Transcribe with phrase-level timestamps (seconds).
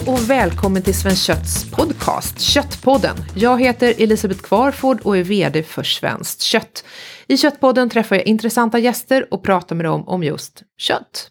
[0.00, 3.16] Hej och välkommen till Sven Kötts podcast Köttpodden.
[3.34, 6.84] Jag heter Elisabeth Kvarford och är VD för Svenskt Kött.
[7.26, 11.28] I Köttpodden träffar jag intressanta gäster och pratar med dem om just kött.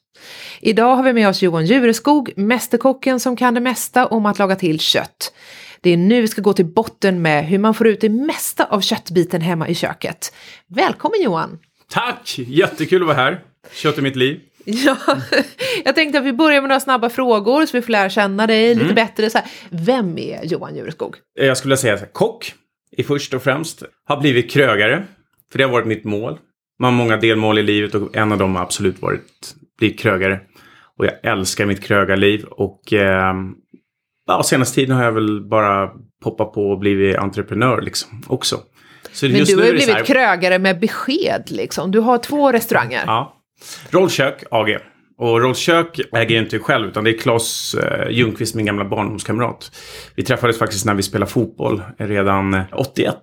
[0.61, 4.55] Idag har vi med oss Johan Jureskog, mästerkocken som kan det mesta om att laga
[4.55, 5.33] till kött.
[5.81, 8.65] Det är nu vi ska gå till botten med hur man får ut det mesta
[8.65, 10.33] av köttbiten hemma i köket.
[10.67, 11.59] Välkommen Johan!
[11.89, 12.35] Tack!
[12.37, 13.43] Jättekul att vara här.
[13.73, 14.39] Kött i mitt liv.
[14.85, 14.97] Ja,
[15.85, 18.75] jag tänkte att vi börjar med några snabba frågor så vi får lära känna dig
[18.75, 19.29] lite bättre.
[19.29, 21.15] Så här, vem är Johan Jureskog?
[21.33, 22.53] Jag skulle säga här, kock
[22.97, 23.83] är först och främst.
[24.05, 25.03] Har blivit krögare,
[25.51, 26.37] för det har varit mitt mål.
[26.79, 30.39] Man har många delmål i livet och en av dem har absolut varit bli krögare.
[30.97, 33.33] Och jag älskar mitt krögarliv och eh,
[34.27, 35.89] ja, senaste tiden har jag väl bara
[36.23, 38.59] poppat på och blivit entreprenör liksom också.
[39.11, 40.03] Så Men du har ju blivit här...
[40.03, 41.91] krögare med besked liksom.
[41.91, 43.03] Du har två restauranger.
[43.05, 43.38] Ja.
[43.89, 44.77] Rollkök AG.
[45.17, 49.71] Och Rollkök äger jag inte själv utan det är Claes eh, Ljungqvist, min gamla barndomskamrat.
[50.15, 53.15] Vi träffades faktiskt när vi spelade fotboll redan eh, 81.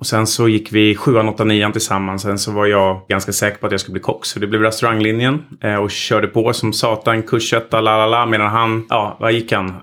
[0.00, 2.22] Och sen så gick vi 7 8 9 tillsammans.
[2.22, 4.26] Sen så var jag ganska säker på att jag skulle bli kock.
[4.26, 5.44] Så det blev restauranglinjen.
[5.62, 8.26] Eh, och körde på som satan, kursetta, la la la.
[8.26, 9.74] Medan han, ja, vad gick han?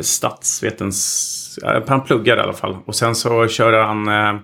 [0.00, 1.58] Statsvetens...
[1.64, 2.76] Eh, han pluggade i alla fall.
[2.84, 4.40] Och sen så körde han eh,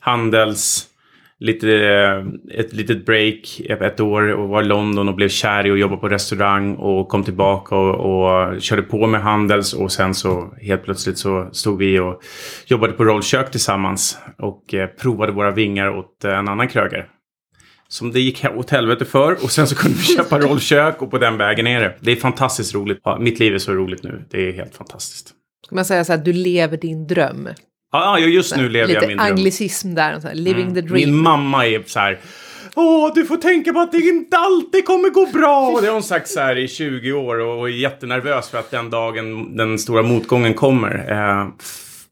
[0.00, 0.86] handels
[1.42, 5.70] lite, eh, ett litet break ett år och var i London och blev kär i
[5.70, 10.14] att jobba på restaurang och kom tillbaka och, och körde på med Handels och sen
[10.14, 12.22] så helt plötsligt så stod vi och
[12.66, 17.04] jobbade på rollkök tillsammans och eh, provade våra vingar åt eh, en annan krögare.
[17.88, 21.18] Som det gick åt helvete för och sen så kunde vi köpa rollkök och på
[21.18, 21.96] den vägen är det.
[22.00, 23.00] Det är fantastiskt roligt.
[23.04, 24.24] Ja, mitt liv är så roligt nu.
[24.30, 25.32] Det är helt fantastiskt.
[25.66, 27.48] Ska man säga så här, du lever din dröm?
[27.92, 29.26] Ja, just nu lever jag min dröm.
[29.26, 30.74] Lite anglicism där, så här, living mm.
[30.74, 30.94] the dream.
[30.94, 32.20] Min mamma är så här,
[32.74, 35.68] Åh, du får tänka på att det inte alltid kommer gå bra.
[35.68, 38.70] Och det har hon sagt så här i 20 år och är jättenervös för att
[38.70, 41.10] den dagen den stora motgången kommer.
[41.10, 41.48] Eh,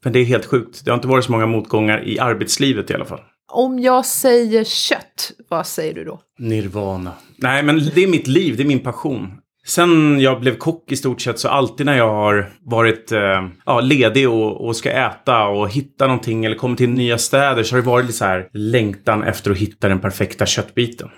[0.03, 0.85] men det är helt sjukt.
[0.85, 3.21] Det har inte varit så många motgångar i arbetslivet i alla fall.
[3.51, 6.19] Om jag säger kött, vad säger du då?
[6.39, 7.11] Nirvana.
[7.37, 9.31] Nej, men det är mitt liv, det är min passion.
[9.65, 13.81] Sen jag blev kock i stort sett så alltid när jag har varit eh, ja,
[13.81, 17.81] ledig och, och, ska äta och hitta någonting eller kommer till nya städer så har
[17.81, 21.09] det varit lite så här längtan efter att hitta den perfekta köttbiten.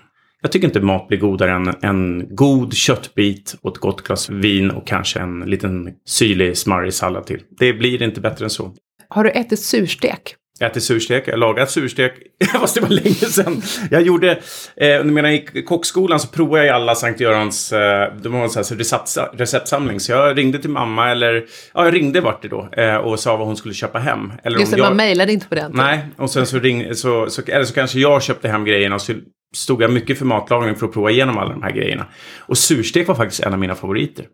[0.41, 4.71] Jag tycker inte mat blir godare än en god köttbit och ett gott glas vin
[4.71, 7.41] och kanske en liten syrlig smarrig sallad till.
[7.59, 8.73] Det blir inte bättre än så.
[9.09, 10.35] Har du ätit surstek?
[10.59, 12.13] Ätit surstek, jag lagat surstek,
[12.59, 13.61] fast det var länge sedan.
[13.91, 14.31] Jag gjorde,
[14.75, 18.49] eh, under mina i kockskolan så provade jag alla Sankt Görans, eh, det var en
[18.49, 19.99] sån här receptsamling.
[19.99, 23.37] Så jag ringde till mamma, eller, ja jag ringde vart det då, eh, och sa
[23.37, 24.31] vad hon skulle köpa hem.
[24.43, 25.85] Eller Just det, jag, man mejlade inte på den tiden.
[25.85, 29.01] Nej, och sen så ringde, så, så, eller så kanske jag köpte hem grejerna och
[29.01, 29.13] så
[29.55, 32.05] stod jag mycket för matlagning för att prova igenom alla de här grejerna.
[32.39, 34.25] Och surstek var faktiskt en av mina favoriter.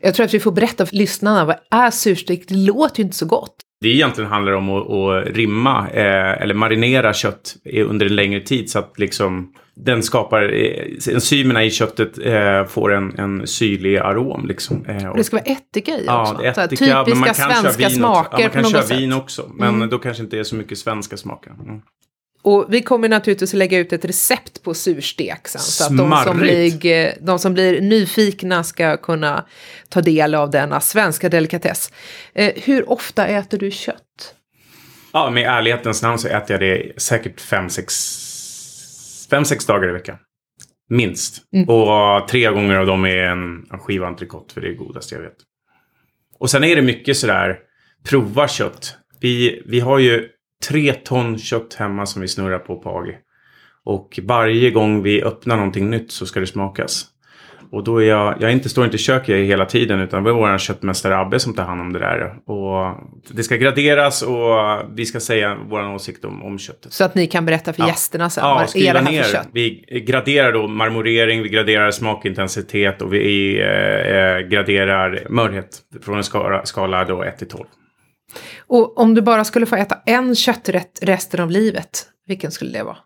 [0.00, 2.48] Jag tror att vi får berätta för lyssnarna, vad är surstek?
[2.48, 3.56] Det låter ju inte så gott.
[3.80, 8.70] Det egentligen handlar om att, att rimma eh, eller marinera kött under en längre tid
[8.70, 14.46] så att liksom den skapar, eh, enzymerna i köttet eh, får en, en syrlig arom.
[14.46, 14.84] Liksom.
[14.88, 16.44] Eh, det ska vara ättika i ja, också?
[16.44, 19.88] Ättika, typiska men man kan svenska smaker ja, man kan köra vin också, men mm.
[19.88, 21.50] då kanske inte är så mycket svenska smaker.
[21.50, 21.80] Mm.
[22.42, 25.60] Och vi kommer naturligtvis att lägga ut ett recept på surstek sen.
[25.60, 29.46] Så att de som, blir, de som blir nyfikna ska kunna
[29.88, 31.92] ta del av denna svenska delikatess.
[32.34, 34.34] Eh, hur ofta äter du kött?
[35.12, 37.94] Ja, med ärlighetens namn så äter jag det säkert fem, sex,
[39.30, 40.16] fem, sex dagar i veckan.
[40.88, 41.42] Minst.
[41.52, 41.68] Mm.
[41.68, 45.20] Och tre gånger av dem är en, en skiva entrecote, för det är godast jag
[45.20, 45.36] vet.
[46.38, 47.58] Och sen är det mycket sådär,
[48.04, 48.96] prova kött.
[49.20, 50.28] Vi, vi har ju
[50.68, 53.18] tre ton kött hemma som vi snurrar på på AG.
[53.84, 57.06] Och varje gång vi öppnar någonting nytt så ska det smakas.
[57.72, 60.34] Och då är jag, jag inte, står inte i köket hela tiden utan det är
[60.34, 62.34] vår köttmästare Abbe som tar hand om det där.
[62.46, 62.96] Och
[63.28, 64.56] det ska graderas och
[64.94, 66.92] vi ska säga vår åsikt om, om köttet.
[66.92, 67.88] Så att ni kan berätta för ja.
[67.88, 69.22] gästerna sen ja, vad är det här ner.
[69.22, 69.48] för kött?
[69.52, 76.24] Vi graderar då marmorering, vi graderar smakintensitet och vi eh, eh graderar mörhet från en
[76.24, 77.64] skala, skala då 1 till 12.
[78.58, 82.84] Och om du bara skulle få äta en kötträtt resten av livet, vilken skulle det
[82.84, 82.96] vara?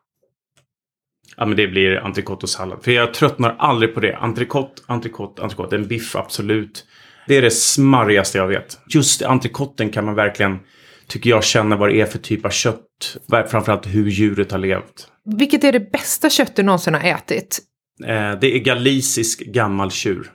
[1.36, 2.84] Ja men det blir entrecote och sallad.
[2.84, 4.16] För jag tröttnar aldrig på det.
[4.16, 5.76] Entrecote, entrecote, entrecote.
[5.76, 6.86] En biff absolut.
[7.26, 8.78] Det är det smarrigaste jag vet.
[8.88, 10.58] Just entrecoten kan man verkligen,
[11.06, 13.16] tycker jag, känna vad det är för typ av kött.
[13.30, 15.08] Framförallt hur djuret har levt.
[15.38, 17.58] Vilket är det bästa kött du någonsin har ätit?
[18.04, 20.32] Eh, det är galicisk gammal tjur.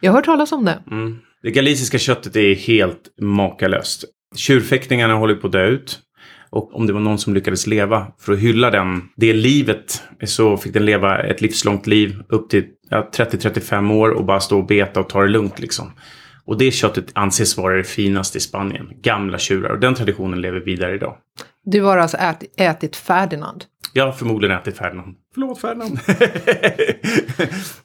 [0.00, 0.82] Jag har hört talas om det.
[0.90, 1.18] Mm.
[1.42, 4.04] Det galiciska köttet är helt makalöst.
[4.36, 6.00] Tjurfäktningarna håller på att dö ut.
[6.50, 10.56] Och om det var någon som lyckades leva för att hylla den, det livet så
[10.56, 14.66] fick den leva ett livslångt liv upp till ja, 30-35 år och bara stå och
[14.66, 15.92] beta och ta det lugnt liksom.
[16.44, 18.88] Och det köttet anses vara det finaste i Spanien.
[19.02, 19.70] Gamla tjurar.
[19.70, 21.16] Och den traditionen lever vidare idag.
[21.64, 23.64] Du har alltså ätit, ätit Ferdinand?
[23.92, 25.16] Jag har förmodligen ätit Ferdinand.
[25.34, 25.98] Förlåt Ferdinand.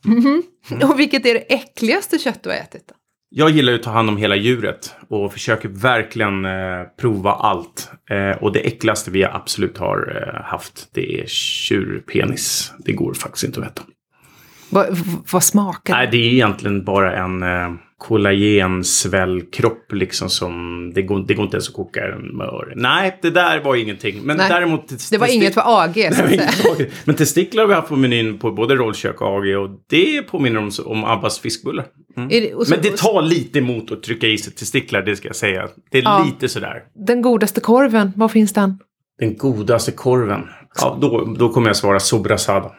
[0.05, 0.91] mm -hmm.
[0.91, 2.87] Och vilket är det äckligaste kött du har ätit?
[2.87, 2.95] Då?
[3.33, 7.91] Jag gillar att ta hand om hela djuret och försöker verkligen eh, prova allt.
[8.09, 12.73] Eh, och det äckligaste vi absolut har eh, haft det är tjurpenis.
[12.79, 13.81] Det går faktiskt inte att äta.
[14.71, 14.85] Va,
[15.31, 15.99] vad smakar det?
[15.99, 21.55] Nej, det är egentligen bara en eh, kollagensvällkropp liksom som det går, det går inte
[21.55, 22.73] ens att koka en mör.
[22.75, 24.21] Nej, det där var ingenting.
[24.23, 25.09] Men Nej, däremot...
[25.11, 25.95] Det var inget för AG.
[26.11, 26.49] Nej,
[27.05, 30.59] men testiklar har vi haft på menyn på både rollkök och AG och det påminner
[30.59, 31.85] om, om Abbas fiskbullar.
[32.17, 32.29] Mm.
[32.29, 35.35] Det, så, men det tar lite emot att trycka i sig testiklar, det ska jag
[35.35, 35.67] säga.
[35.91, 36.23] Det är ja.
[36.25, 36.83] lite sådär.
[37.07, 38.79] Den godaste korven, var finns den?
[39.19, 40.47] Den godaste korven.
[40.79, 42.71] Ja, då, då kommer jag svara sobrasada.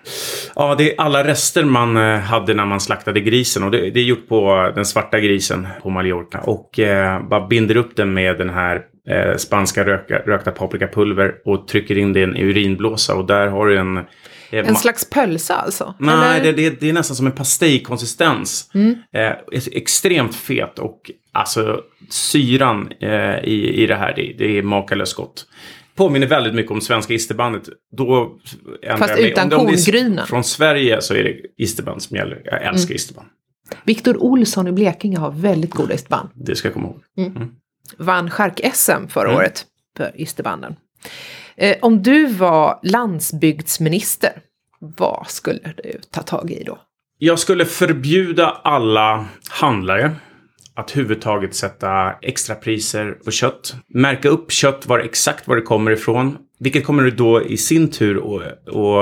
[0.57, 3.63] Ja, det är alla rester man eh, hade när man slaktade grisen.
[3.63, 6.41] Och det, det är gjort på den svarta grisen på Mallorca.
[6.41, 11.69] Och eh, bara binder upp den med den här eh, spanska röka, rökta paprikapulver och
[11.69, 13.15] trycker in det i en urinblåsa.
[13.15, 13.97] Och där har du en...
[13.97, 14.05] Eh,
[14.51, 15.95] en slags pölsa alltså?
[15.99, 18.71] Nej, det, det, det, är nästan som en pastejkonsistens.
[18.75, 18.95] Mm.
[19.15, 19.33] Eh,
[19.73, 21.81] extremt fet och alltså
[22.11, 22.93] syran
[23.43, 25.47] i, i det här, det, det är makalöst gott
[25.97, 27.69] påminner väldigt mycket om svenska isterbandet.
[27.97, 28.39] Då
[28.99, 30.27] Fast utan kongrynen.
[30.27, 32.43] Från Sverige så är det isterband som gäller.
[32.45, 32.97] Jag älskar mm.
[32.97, 33.29] isterband.
[33.85, 36.29] Viktor Olsson i Blekinge har väldigt goda isterband.
[36.35, 37.03] Det ska jag komma ihåg.
[37.17, 37.37] Mm.
[37.37, 37.49] Mm.
[37.99, 39.37] Vann Chark-SM förra mm.
[39.37, 39.65] året
[39.97, 40.77] för isterbanden.
[41.57, 44.33] Eh, om du var landsbygdsminister,
[44.81, 46.79] vad skulle du ta tag i då?
[47.19, 50.11] Jag skulle förbjuda alla handlare
[50.77, 53.75] att huvudtaget sätta extrapriser på kött.
[53.89, 56.37] Märka upp kött, var exakt var det kommer ifrån.
[56.59, 58.37] Vilket kommer då i sin tur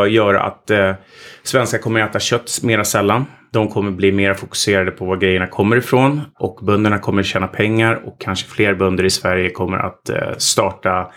[0.02, 0.94] att göra att eh,
[1.42, 3.24] svenskar kommer att äta kött mera sällan.
[3.52, 7.94] De kommer bli mer fokuserade på var grejerna kommer ifrån och bönderna kommer tjäna pengar
[8.04, 11.10] och kanske fler bönder i Sverige kommer att eh, starta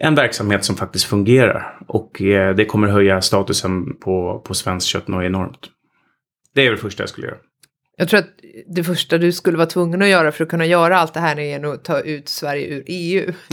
[0.00, 1.78] en verksamhet som faktiskt fungerar.
[1.88, 5.70] Och eh, det kommer höja statusen på, på svenskt kött något enormt.
[6.54, 7.38] Det är det första jag skulle göra.
[7.98, 8.30] Jag tror att
[8.66, 11.38] det första du skulle vara tvungen att göra för att kunna göra allt det här
[11.38, 13.32] är att ta ut Sverige ur EU.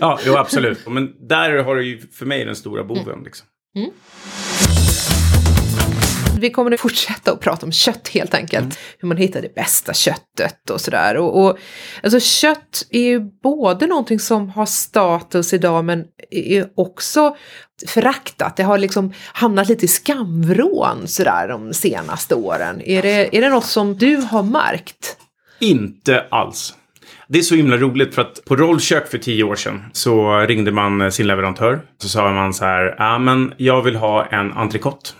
[0.00, 0.88] ja, jo, absolut.
[0.88, 3.08] Men där har du ju för mig den stora boven.
[3.08, 3.24] Mm.
[3.24, 3.46] Liksom.
[3.76, 3.90] Mm
[6.40, 8.64] vi kommer att fortsätta att prata om kött helt enkelt.
[8.64, 8.76] Mm.
[8.98, 11.16] Hur man hittar det bästa köttet och sådär.
[11.16, 11.58] Och, och,
[12.02, 17.36] alltså kött är ju både någonting som har status idag men är också
[17.86, 18.56] föraktat.
[18.56, 22.80] Det har liksom hamnat lite i skamvrån sådär de senaste åren.
[22.84, 25.16] Är det, är det något som du har märkt?
[25.60, 26.74] Inte alls.
[27.28, 30.72] Det är så himla roligt för att på Rollkök för tio år sedan så ringde
[30.72, 31.80] man sin leverantör.
[32.02, 35.10] Så sa man så här, ja men jag vill ha en entrecote.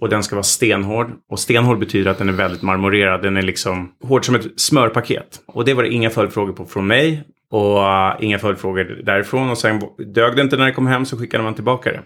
[0.00, 1.10] Och den ska vara stenhård.
[1.30, 3.22] Och stenhård betyder att den är väldigt marmorerad.
[3.22, 5.40] Den är liksom hård som ett smörpaket.
[5.46, 7.22] Och det var det inga följdfrågor på från mig.
[7.50, 9.50] Och uh, inga följdfrågor därifrån.
[9.50, 9.80] Och sen
[10.14, 12.00] dög det inte när det kom hem så skickade man tillbaka det.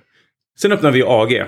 [0.59, 1.45] Sen öppnade vi AG.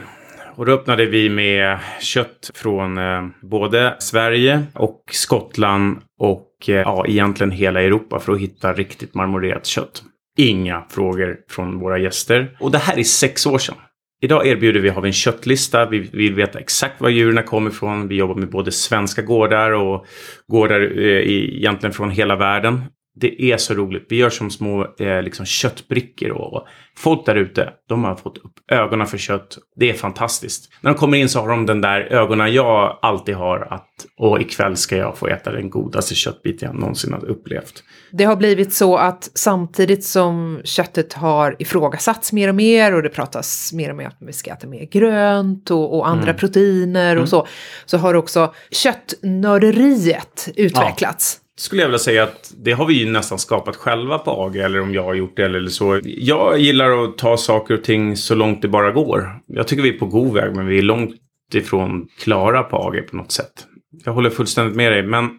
[0.56, 7.04] Och då öppnade vi med kött från eh, både Sverige och Skottland och eh, ja,
[7.08, 10.02] egentligen hela Europa för att hitta riktigt marmorerat kött.
[10.36, 12.56] Inga frågor från våra gäster.
[12.60, 13.76] Och det här är sex år sedan.
[14.20, 15.86] Idag erbjuder vi, har vi en köttlista.
[15.86, 18.08] Vi vill veta exakt var djuren kommer ifrån.
[18.08, 20.06] Vi jobbar med både svenska gårdar och
[20.46, 22.82] gårdar eh, egentligen från hela världen
[23.20, 24.06] det är så roligt.
[24.08, 28.52] Vi gör som små eh, liksom köttbrickor och folk där ute, de har fått upp
[28.70, 29.58] ögonen för kött.
[29.76, 30.72] Det är fantastiskt.
[30.80, 34.40] När de kommer in så har de den där ögonen jag alltid har att och
[34.40, 37.82] ikväll ska jag få äta den godaste köttbiten jag någonsin har upplevt.
[38.12, 43.08] Det har blivit så att samtidigt som köttet har ifrågasatts mer och mer och det
[43.08, 46.36] pratas mer och mer att vi ska äta mer grönt och, och andra mm.
[46.36, 47.26] proteiner och mm.
[47.26, 47.46] så,
[47.86, 51.40] så har också köttnörderiet utvecklats.
[51.40, 54.56] Ja skulle jag vilja säga att det har vi ju nästan skapat själva på AG.
[54.56, 56.00] Eller om jag har gjort det eller så.
[56.04, 59.40] Jag gillar att ta saker och ting så långt det bara går.
[59.46, 61.16] Jag tycker vi är på god väg men vi är långt
[61.54, 63.66] ifrån klara på AG på något sätt.
[64.04, 65.02] Jag håller fullständigt med dig.
[65.02, 65.30] Men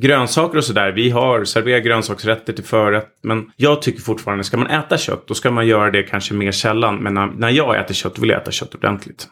[0.00, 0.92] grönsaker och sådär.
[0.92, 3.08] Vi har serverat grönsaksrätter till förrätt.
[3.22, 6.52] Men jag tycker fortfarande, ska man äta kött då ska man göra det kanske mer
[6.52, 6.96] sällan.
[6.96, 9.28] Men när, när jag äter kött vill jag äta kött ordentligt.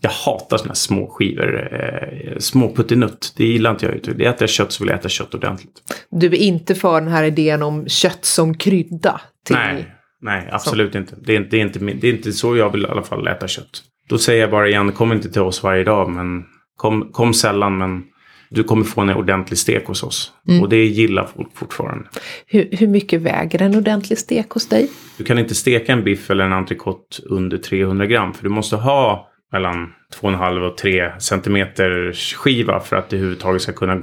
[0.00, 1.68] Jag hatar sådana här små skivor.
[1.72, 3.34] Eh, små puttinutt.
[3.36, 4.20] Det gillar inte jag.
[4.20, 5.72] Äter jag kött så vill jag äta kött ordentligt.
[6.10, 9.20] Du är inte för den här idén om kött som krydda?
[9.46, 9.56] Till...
[9.56, 11.14] Nej, nej absolut inte.
[11.22, 11.78] Det är inte, det, är inte.
[11.78, 13.82] det är inte så jag vill i alla fall äta kött.
[14.08, 16.10] Då säger jag bara igen, kom inte till oss varje dag.
[16.10, 16.44] Men
[16.76, 18.02] kom, kom sällan men
[18.50, 20.32] du kommer få en ordentlig stek hos oss.
[20.48, 20.62] Mm.
[20.62, 22.08] Och det gillar folk fortfarande.
[22.46, 24.90] Hur, hur, mycket väger en ordentlig stek hos dig?
[25.18, 28.34] Du kan inte steka en biff eller en entrecote under 300 gram.
[28.34, 33.72] För du måste ha mellan 2,5 och 3 centimeter skiva för att det överhuvudtaget ska
[33.72, 34.02] kunna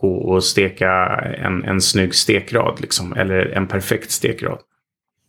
[0.00, 0.90] gå och steka
[1.38, 4.58] en, en snygg stekrad liksom, eller en perfekt stekrad.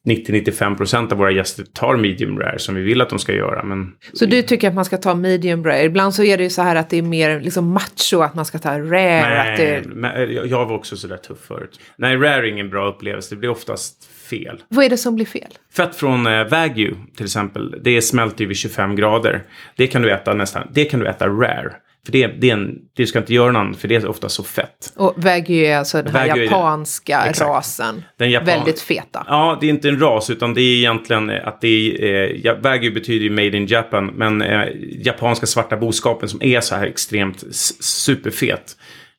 [0.08, 3.64] 90-95% av våra gäster tar medium rare som vi vill att de ska göra.
[3.64, 3.92] Men...
[4.14, 5.84] Så du tycker att man ska ta medium rare?
[5.84, 8.46] Ibland så är det ju så här att det är mer liksom macho att man
[8.46, 9.22] ska ta rare.
[9.22, 9.84] Nej, att det...
[9.86, 11.80] men jag var också sådär tuff förut.
[11.98, 13.36] Nej, rare är ingen bra upplevelse.
[13.36, 14.62] Det blir oftast fel.
[14.68, 15.52] Vad är det som blir fel?
[15.76, 17.76] Fett från eh, Wagyu till exempel.
[17.84, 19.44] Det smälter ju vid 25 grader.
[19.76, 20.68] Det kan du äta nästan.
[20.74, 21.72] Det kan du äta rare.
[22.06, 24.44] För det, det är en, du ska inte göra någon, för det är ofta så
[24.44, 24.94] fett.
[24.96, 27.50] Och Wagyu är alltså den här Wagyu japanska Exakt.
[27.50, 28.04] rasen.
[28.18, 29.26] Den japan- Väldigt feta.
[29.28, 32.92] Ja, det är inte en ras utan det är egentligen att det är, eh, Wagyu
[32.92, 34.64] betyder ju made in Japan, men eh,
[35.06, 37.44] japanska svarta boskapen som är så här extremt
[37.84, 38.76] superfet.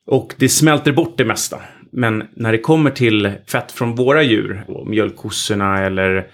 [0.07, 1.59] Och det smälter bort det mesta.
[1.91, 6.27] Men när det kommer till fett från våra djur, mjölkkossorna eller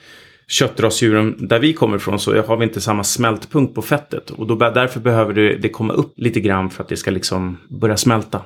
[0.47, 4.29] köttrasdjuren där vi kommer ifrån så har vi inte samma smältpunkt på fettet.
[4.29, 7.57] Och då, därför behöver det, det komma upp lite grann för att det ska liksom
[7.69, 8.41] börja smälta.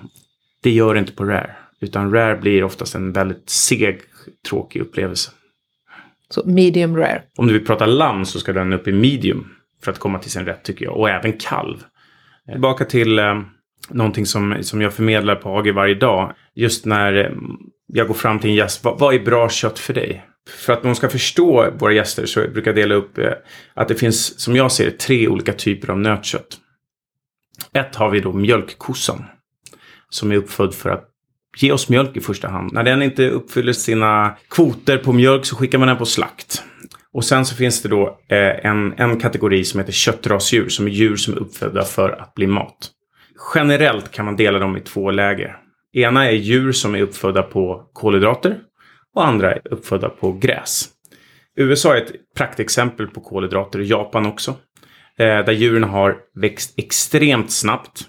[0.64, 1.56] Det gör det inte på rare.
[1.82, 4.00] Utan rare blir oftast en väldigt seg,
[4.50, 5.32] tråkig upplevelse.
[6.30, 7.22] Så medium rare.
[7.38, 9.48] Om du vill prata lamm så ska den upp i medium.
[9.84, 10.98] För att komma till sin rätt tycker jag.
[10.98, 11.78] Och även kalv.
[12.52, 13.42] Tillbaka till eh,
[13.90, 16.34] någonting som, som jag förmedlar på AG varje dag.
[16.56, 17.32] Just när eh,
[17.94, 18.84] jag går fram till en gäst.
[18.84, 20.26] Vad, vad är bra kött för dig?
[20.50, 23.32] För att de ska förstå våra gäster så brukar jag dela upp eh,
[23.74, 26.58] att det finns, som jag ser det, tre olika typer av nötkött.
[27.74, 29.26] Ett har vi då mjölkkossan.
[30.10, 31.08] Som är uppfödd för att
[31.58, 32.74] ge oss mjölk i första hand.
[32.74, 36.64] När den inte uppfyller sina kvoter på mjölk så skickar man den på slakt.
[37.14, 40.70] Och sen så finns det då eh, en, en kategori som heter köttrasdjur.
[40.70, 42.92] Som är djur som är uppfödda för att bli mat.
[43.56, 45.58] Generellt kan man dela dem i två läger.
[45.94, 48.58] Ena är djur som är uppfödda på kolhydrater.
[49.16, 50.90] Och andra är uppfödda på gräs.
[51.56, 53.80] USA är ett praktexempel på kolhydrater.
[53.80, 54.52] Japan också.
[55.18, 58.02] Eh, där djuren har växt extremt snabbt.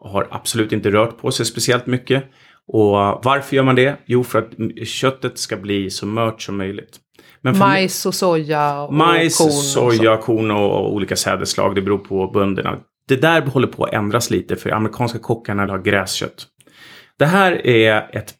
[0.00, 2.24] Har absolut inte rört på sig speciellt mycket.
[2.68, 2.90] Och
[3.24, 3.96] varför gör man det?
[4.06, 7.00] Jo, för att köttet ska bli så mört som möjligt.
[7.40, 9.50] Majs och soja och Majs, korn.
[9.50, 9.90] så.
[9.90, 11.74] soja, korn och, och olika sädesslag.
[11.74, 12.78] Det beror på bönderna.
[13.08, 16.46] Det där håller på att ändras lite för amerikanska kockarna vill ha gräskött.
[17.18, 18.34] Det här är ett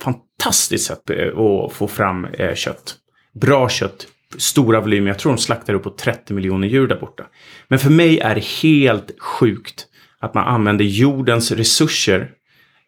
[0.00, 2.96] fantastiskt sätt eh, att få fram eh, kött.
[3.40, 5.08] Bra kött, stora volymer.
[5.08, 7.26] Jag tror de slaktar upp på 30 miljoner djur där borta.
[7.68, 9.86] Men för mig är det helt sjukt
[10.20, 12.30] att man använder jordens resurser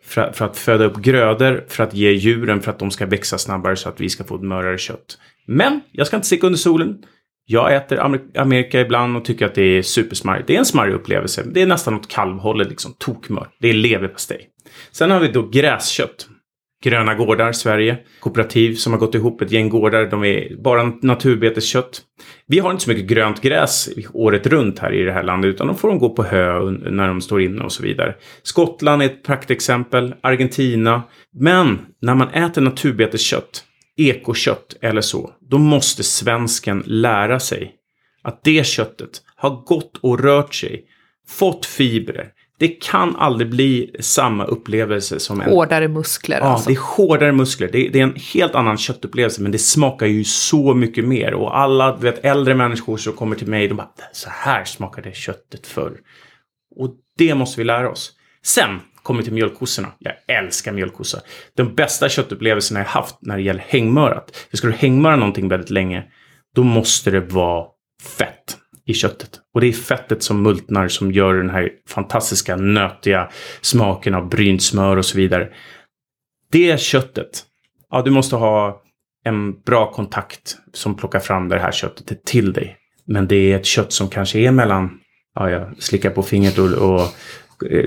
[0.05, 3.39] för, för att föda upp grödor, för att ge djuren för att de ska växa
[3.39, 5.19] snabbare så att vi ska få ett mörare kött.
[5.47, 7.05] Men jag ska inte sticka under solen.
[7.53, 10.47] Jag äter Amer- Amerika ibland och tycker att det är supersmarrigt.
[10.47, 11.45] Det är en smarrig upplevelse.
[11.55, 13.57] Det är nästan åt kalvhållet, liksom tokmört.
[13.61, 14.49] Det är leverpastej.
[14.93, 16.29] Sen har vi då gräskött.
[16.85, 17.99] Gröna gårdar, Sverige.
[18.21, 20.07] Kooperativ som har gått ihop ett gäng gårdar.
[20.11, 22.03] De är bara naturbeteskött.
[22.47, 25.49] Vi har inte så mycket grönt gräs året runt här i det här landet.
[25.49, 28.15] Utan då får de gå på hö när de står inne och så vidare.
[28.43, 30.15] Skottland är ett praktexempel.
[30.21, 31.03] Argentina.
[31.41, 33.65] Men när man äter naturbeteskött,
[34.09, 35.31] ekokött eller så.
[35.41, 37.75] Då måste svensken lära sig
[38.23, 40.85] att det köttet har gått och rört sig.
[41.29, 42.29] Fått fibrer.
[42.59, 46.69] Det kan aldrig bli samma upplevelse som en Hårdare muskler Ja, alltså.
[46.69, 47.69] det är hårdare muskler.
[47.73, 51.35] Det är, det är en helt annan köttupplevelse men det smakar ju så mycket mer.
[51.35, 55.13] Och alla du vet, äldre människor som kommer till mig de bara så här smakade
[55.13, 55.93] köttet förr.
[56.77, 58.13] Och det måste vi lära oss.
[58.43, 59.93] Sen kommer till mjölkkossorna.
[59.99, 61.21] Jag älskar mjölkkossa.
[61.57, 64.47] De bästa köttupplevelserna jag haft när det gäller hängmörat.
[64.51, 66.05] För ska du hängmöra någonting väldigt länge
[66.55, 67.67] då måste det vara
[68.19, 69.31] fett i köttet.
[69.55, 73.31] Och det är fettet som multnar som gör den här fantastiska nötiga
[73.61, 75.49] smaken av brynt smör och så vidare.
[76.53, 77.45] Det köttet,
[77.91, 78.83] ja du måste ha
[79.25, 82.77] en bra kontakt som plockar fram det här köttet till dig.
[83.07, 85.01] Men det är ett kött som kanske är mellan,
[85.35, 87.09] ja jag slickar på fingret och, och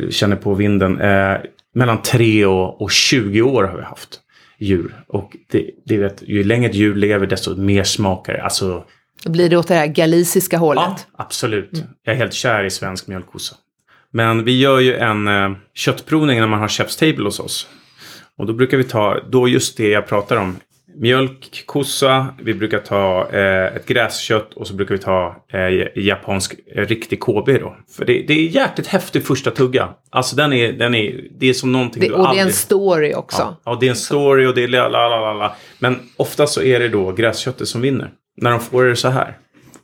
[0.10, 1.38] känner på vinden, eh,
[1.76, 4.20] mellan 3 och, och 20 år har vi haft
[4.60, 5.04] djur.
[5.08, 8.44] Och det, det vet, ju längre ett djur lever desto mer smakar det.
[8.44, 8.84] Alltså,
[9.26, 10.84] blir det åt det här galiciska hållet.
[10.86, 11.84] Ja, absolut.
[12.04, 13.56] Jag är helt kär i svensk mjölkkossa.
[14.12, 17.68] Men vi gör ju en eh, köttprovning när man har Chef's Table hos oss.
[18.38, 20.56] Och då brukar vi ta då just det jag pratar om.
[20.96, 26.56] Mjölk, kossa, vi brukar ta eh, ett gräskött och så brukar vi ta eh, japansk
[26.76, 27.78] eh, riktig KB då.
[27.98, 29.90] För det, det är jäkligt häftig första tugga.
[30.10, 32.46] Alltså den är, den är, det är som någonting Det, du och det är aldrig...
[32.46, 33.42] en story också.
[33.42, 35.56] Ja, ja, det är en story och det är la, la, la, la.
[35.80, 38.12] Men ofta så är det då gräsköttet som vinner.
[38.38, 39.38] När de får det så här.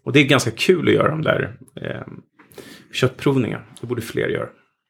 [0.05, 2.01] Och det är ganska kul att göra de där eh,
[2.93, 3.63] köttprovningarna.
[3.81, 4.47] Det borde fler göra.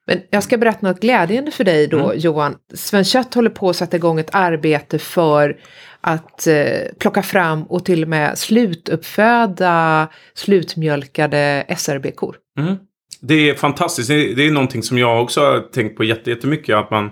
[0.08, 2.20] Men jag ska berätta något glädjande för dig då, Mm.
[2.20, 2.56] Johan.
[2.74, 5.58] Svenskt Kött håller på att sätta igång ett arbete för
[6.02, 6.56] att eh,
[7.00, 12.36] plocka fram och till och med slutuppföda slutmjölkade SRB-kor.
[12.60, 12.76] Mm.
[13.22, 14.10] Det är fantastiskt.
[14.10, 16.76] Det är, någonting som jag också har tänkt på jättemycket.
[16.76, 17.10] Att man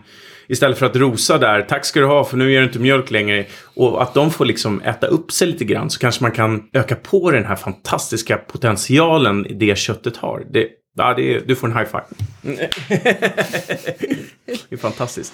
[0.48, 3.12] istället för att rosa där, tack ska du ha för nu ger du inte mjölk
[3.12, 3.46] längre.
[3.75, 6.96] Och att de får liksom äta upp sig lite grann så kanske man kan öka
[6.96, 10.44] på den här fantastiska potentialen det köttet har.
[10.50, 12.06] Det, ja, det är, du får en high five.
[14.70, 15.34] det är fantastiskt.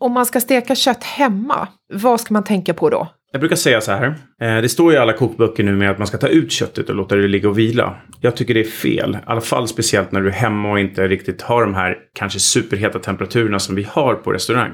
[0.00, 3.08] Om man ska steka kött hemma, vad ska man tänka på då?
[3.32, 4.06] Jag brukar säga så här.
[4.40, 6.94] Eh, det står i alla kokböcker nu med att man ska ta ut köttet och
[6.94, 7.96] låta det ligga och vila.
[8.20, 9.14] Jag tycker det är fel.
[9.14, 12.40] I alla fall speciellt när du är hemma och inte riktigt har de här kanske
[12.40, 14.70] superheta temperaturerna som vi har på restaurang.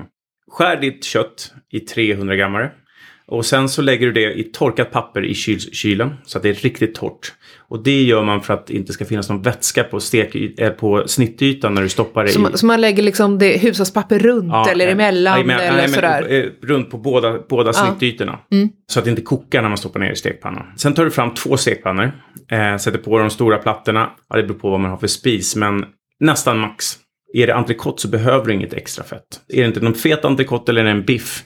[0.50, 2.70] Skär ditt kött i 300 grammare.
[3.28, 6.48] Och sen så lägger du det i torkat papper i kyl kylen så att det
[6.48, 7.32] är riktigt torrt.
[7.68, 10.70] Och det gör man för att det inte ska finnas någon vätska på, stek äh,
[10.70, 12.42] på snittytan när du stoppar det så, i.
[12.42, 15.34] Man, så man lägger liksom det hushållspapper runt ja, eller emellan?
[15.34, 16.32] Nej, men, eller nej, sådär.
[16.32, 17.72] Eh, runt på båda, båda ja.
[17.72, 18.38] snittytorna.
[18.52, 18.68] Mm.
[18.86, 20.66] Så att det inte kokar när man stoppar ner i stekpannan.
[20.76, 22.12] Sen tar du fram två stekpannor.
[22.50, 24.10] Eh, sätter på de stora plattorna.
[24.28, 25.56] Ja, det beror på vad man har för spis.
[25.56, 25.84] Men
[26.20, 26.98] nästan max.
[27.34, 29.40] Är det entrecote så behöver du inget extra fett.
[29.48, 31.44] Är det inte någon fet entrecote eller en biff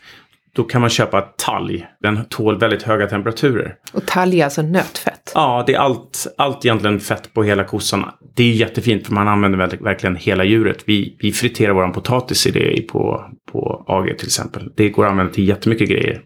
[0.56, 1.86] då kan man köpa talg.
[2.02, 3.74] Den tål väldigt höga temperaturer.
[3.92, 5.32] Och talg är alltså nötfett?
[5.34, 8.04] Ja, det är allt, allt egentligen fett på hela kossan.
[8.36, 10.82] Det är jättefint för man använder verkligen hela djuret.
[10.86, 14.72] Vi, vi friterar vår potatis i det på, på AG till exempel.
[14.76, 16.22] Det går att använda till jättemycket grejer.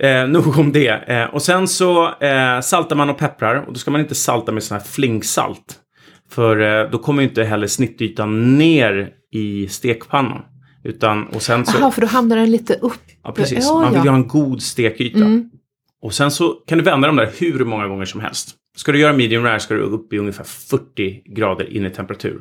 [0.00, 0.88] Eh, nog om det.
[0.88, 3.64] Eh, och sen så eh, saltar man och pepprar.
[3.66, 5.76] Och då ska man inte salta med sån här flingsalt.
[6.30, 10.42] För eh, då kommer inte heller snittytan ner i stekpannan.
[10.86, 11.78] Utan, och sen så...
[11.78, 13.00] Jaha, för då hamnar den lite upp.
[13.22, 13.64] Ja, precis.
[13.64, 15.18] Ja, Man vill ju ha en god stekyta.
[15.18, 15.50] Mm.
[16.02, 18.54] Och sen så kan du vända dem där hur många gånger som helst.
[18.76, 22.40] Ska du göra medium rare ska du upp i ungefär 40 grader in i temperatur.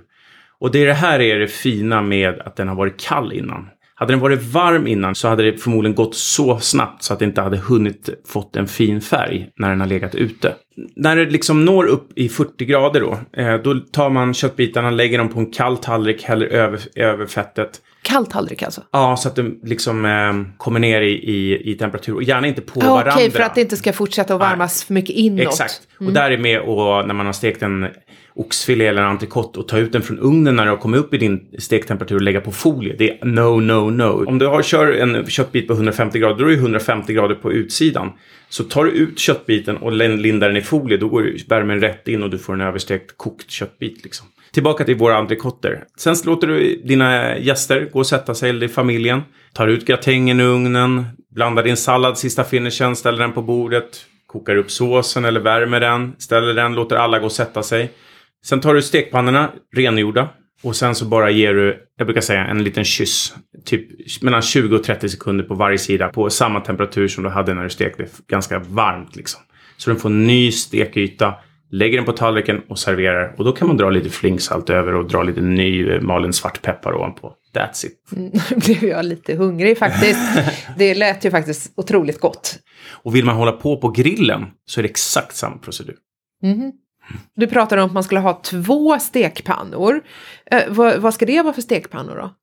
[0.60, 3.70] Och det, det här är det fina med att den har varit kall innan.
[3.98, 7.26] Hade den varit varm innan så hade det förmodligen gått så snabbt så att det
[7.26, 10.54] inte hade hunnit fått en fin färg när den har legat ute.
[10.96, 15.18] När det liksom når upp i 40 grader då, eh, då tar man köttbitarna, lägger
[15.18, 17.82] dem på en kall tallrik, häller över, över fettet.
[18.02, 18.82] Kall tallrik alltså?
[18.92, 22.62] Ja, så att de liksom eh, kommer ner i, i, i, temperatur och gärna inte
[22.62, 23.12] på ah, varandra.
[23.16, 24.88] Okej, för att det inte ska fortsätta att varmas Nej.
[24.88, 25.48] för mycket inåt.
[25.48, 25.82] Exakt.
[26.00, 26.08] Mm.
[26.08, 27.88] Och där är med och när man har stekt en
[28.36, 31.14] oxfilé eller antikott entrecote och ta ut den från ugnen när du har kommit upp
[31.14, 32.96] i din stektemperatur och lägga på folie.
[32.98, 34.26] Det är no, no, no.
[34.28, 37.52] Om du har, kör en köttbit på 150 grader, då är det 150 grader på
[37.52, 38.12] utsidan.
[38.50, 42.24] Så tar du ut köttbiten och lindar den i folie, då går värmen rätt in
[42.24, 44.04] och du får en överstekt kokt köttbit.
[44.04, 44.28] Liksom.
[44.54, 45.84] Tillbaka till våra entrecoter.
[45.98, 49.22] Sen låter du dina gäster gå och sätta sig, eller familjen.
[49.54, 54.06] Tar ut gratängen ur ugnen, blandar din sallad, sista finishen, ställer den på bordet.
[54.28, 57.92] Kokar upp såsen eller värmer den, ställer den, låter alla gå och sätta sig.
[58.46, 60.30] Sen tar du stekpannorna, rengjorda.
[60.64, 63.36] Och sen så bara ger du, jag brukar säga en liten kyss.
[63.66, 63.88] Typ
[64.22, 66.08] mellan 20 och 30 sekunder på varje sida.
[66.08, 68.08] På samma temperatur som du hade när du stekte.
[68.28, 69.42] Ganska varmt liksom.
[69.78, 71.34] Så du får en ny stekyta.
[71.72, 73.36] Lägger den på tallriken och serverar.
[73.38, 76.94] Och då kan man dra lite flingsalt över och dra lite ny eh, malen svartpeppar
[76.94, 77.34] ovanpå.
[77.54, 78.12] That's it.
[78.16, 80.20] Mm, nu blev jag lite hungrig faktiskt.
[80.78, 82.60] det lät ju faktiskt otroligt gott.
[82.92, 85.96] Och vill man hålla på på grillen så är det exakt samma procedur.
[86.44, 86.72] Mm.
[87.36, 90.02] Du pratade om att man skulle ha två stekpannor.
[90.52, 92.34] Eh, vad, vad, ska det vara för stekpannor då?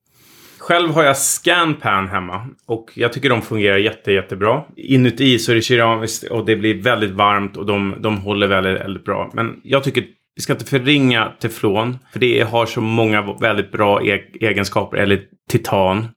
[0.58, 4.62] Själv har jag Scanpan hemma och jag tycker de fungerar jätte, jättebra.
[4.76, 8.80] Inuti så är det keramiskt och det blir väldigt varmt och de, de håller väldigt,
[8.80, 9.30] väldigt bra.
[9.34, 14.02] Men jag tycker vi ska inte förringa teflon för det har så många väldigt bra
[14.02, 14.96] e egenskaper.
[14.96, 16.08] Eller titan.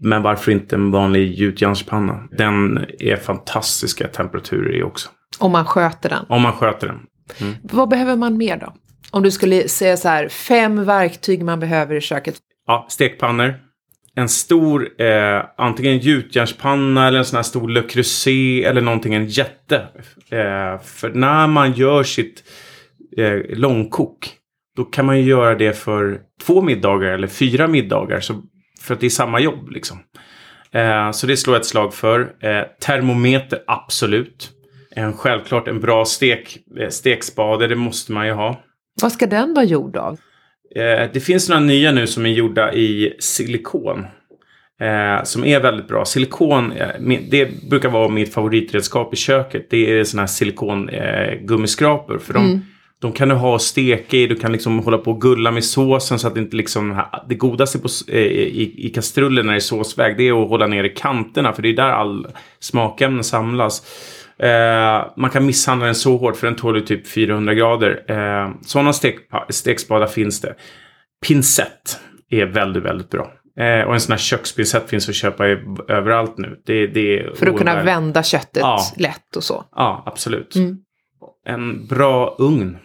[0.00, 2.28] Men varför inte en vanlig gjutjärnspanna?
[2.30, 5.08] Den är fantastiska temperaturer i också.
[5.38, 6.24] Om man sköter den?
[6.28, 7.00] Om man sköter den.
[7.40, 7.54] Mm.
[7.62, 8.74] Vad behöver man mer då?
[9.10, 12.36] Om du skulle säga så här, fem verktyg man behöver i köket.
[12.66, 13.54] Ja, stekpannor.
[14.16, 19.26] En stor, eh, antingen gjutjärnspanna eller en sån här stor Le Creuset eller någonting, en
[19.26, 19.76] jätte.
[20.30, 22.44] Eh, för när man gör sitt
[23.16, 24.30] eh, långkok,
[24.76, 28.20] då kan man ju göra det för två middagar eller fyra middagar.
[28.20, 28.42] Så,
[28.80, 29.98] för att det är samma jobb liksom.
[30.72, 32.20] Eh, så det slår jag ett slag för.
[32.20, 34.50] Eh, termometer, absolut.
[34.94, 38.60] En, självklart en bra stek, eh, stekspade, det måste man ju ha.
[39.02, 40.18] Vad ska den vara gjord av?
[40.76, 44.06] Eh, det finns några nya nu som är gjorda i silikon.
[44.80, 46.04] Eh, som är väldigt bra.
[46.04, 46.88] Silikon, eh,
[47.30, 49.66] det brukar vara mitt favoritredskap i köket.
[49.70, 52.14] Det är sådana här silikongummiskrapor.
[52.14, 52.60] Eh, för de, mm.
[53.00, 54.26] de kan du ha och steka i.
[54.26, 57.02] Du kan liksom hålla på och gulla med såsen så att det inte liksom...
[57.28, 60.84] Det godaste på, i, i kastrullen när det är såsväg det är att hålla ner
[60.84, 61.52] i kanterna.
[61.52, 62.26] För det är där all
[62.60, 63.82] smakämnen samlas.
[64.38, 68.04] Eh, man kan misshandla den så hårt för den tål ju typ 400 grader.
[68.08, 69.16] Eh, sådana stek,
[69.48, 70.54] stekspadar finns det.
[71.26, 71.98] Pinsett
[72.30, 73.32] är väldigt, väldigt bra.
[73.58, 76.60] Eh, och en sån här kökspinsett finns att köpa i, överallt nu.
[76.66, 78.80] Det, det för att kunna vända köttet ja.
[78.96, 79.64] lätt och så.
[79.76, 80.56] Ja, absolut.
[80.56, 80.78] Mm.
[81.46, 82.78] En bra ugn.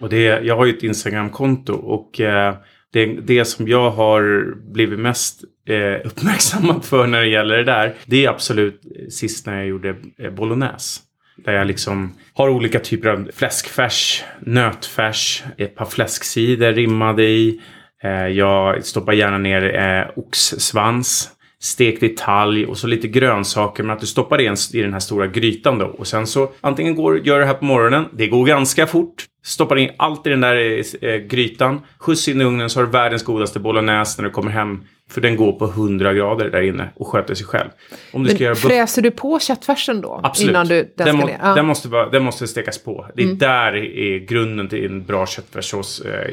[0.00, 2.54] Och det, jag har ju ett Instagramkonto och eh,
[2.96, 7.94] det, det som jag har blivit mest eh, uppmärksammad för när det gäller det där.
[8.06, 11.00] Det är absolut sist när jag gjorde eh, bolognese.
[11.36, 17.60] Där jag liksom har olika typer av fläskfärs, nötfärs, ett par fläsksidor rimmade i.
[18.02, 21.30] Eh, jag stoppar gärna ner eh, oxsvans
[21.60, 23.82] stekt i talg och så lite grönsaker.
[23.82, 25.86] Men att du stoppar det i den här stora grytan då.
[25.86, 28.04] Och sen så antingen går, gör det här på morgonen.
[28.12, 29.26] Det går ganska fort.
[29.46, 31.80] Stoppar in allt i den där eh, grytan.
[31.98, 34.84] Skjuts in i ugnen så har du världens godaste bolognese när du kommer hem.
[35.10, 37.68] För den går på 100 grader där inne och sköter sig själv.
[38.12, 40.20] Om du Men ska göra fräser du på köttfärsen då?
[40.22, 40.50] Absolut.
[40.50, 41.54] Innan du, den, den, må, ja.
[41.54, 43.06] den, måste vara, den måste stekas på.
[43.14, 43.38] Det är mm.
[43.38, 46.30] där är grunden till en bra köttfärssås eh,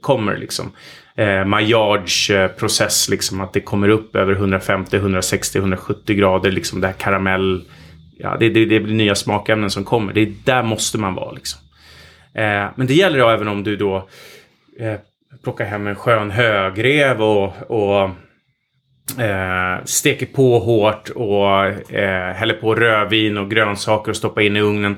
[0.00, 0.36] kommer.
[0.36, 0.72] Liksom.
[1.14, 6.50] Eh, Maillards eh, process, liksom, att det kommer upp över 150, 160, 170 grader.
[6.50, 7.64] Liksom det här karamell.
[8.18, 10.12] Ja, det, det, det blir nya smakämnen som kommer.
[10.12, 11.32] Det är där måste man vara.
[11.32, 11.60] Liksom.
[12.36, 14.08] Eh, men det gäller då även om du då
[14.78, 14.94] eh,
[15.42, 18.10] plockar hem en skön högrev och, och
[19.20, 24.60] eh, steker på hårt och eh, häller på rödvin och grönsaker och stoppar in i
[24.60, 24.96] ugnen.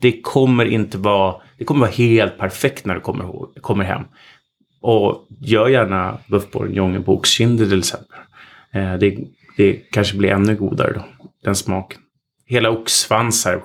[0.00, 4.02] Det kommer inte vara, det kommer vara helt perfekt när du kommer, kommer hem.
[4.82, 8.18] Och gör gärna buff bourguignon på oxkinder till exempel.
[8.72, 9.18] Eh, det,
[9.56, 11.04] det kanske blir ännu godare då,
[11.44, 12.00] den smaken.
[12.50, 13.62] Hela oxsvansar,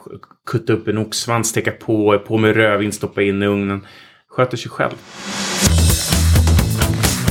[0.51, 3.85] kutta upp en oxsvans, steka på, på med rödvin, stoppa in i ugnen.
[4.29, 4.93] Sköter sig själv.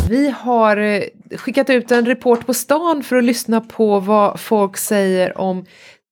[0.08, 1.02] Vi har eh,
[1.36, 5.64] skickat ut en report på stan för att lyssna på vad folk säger om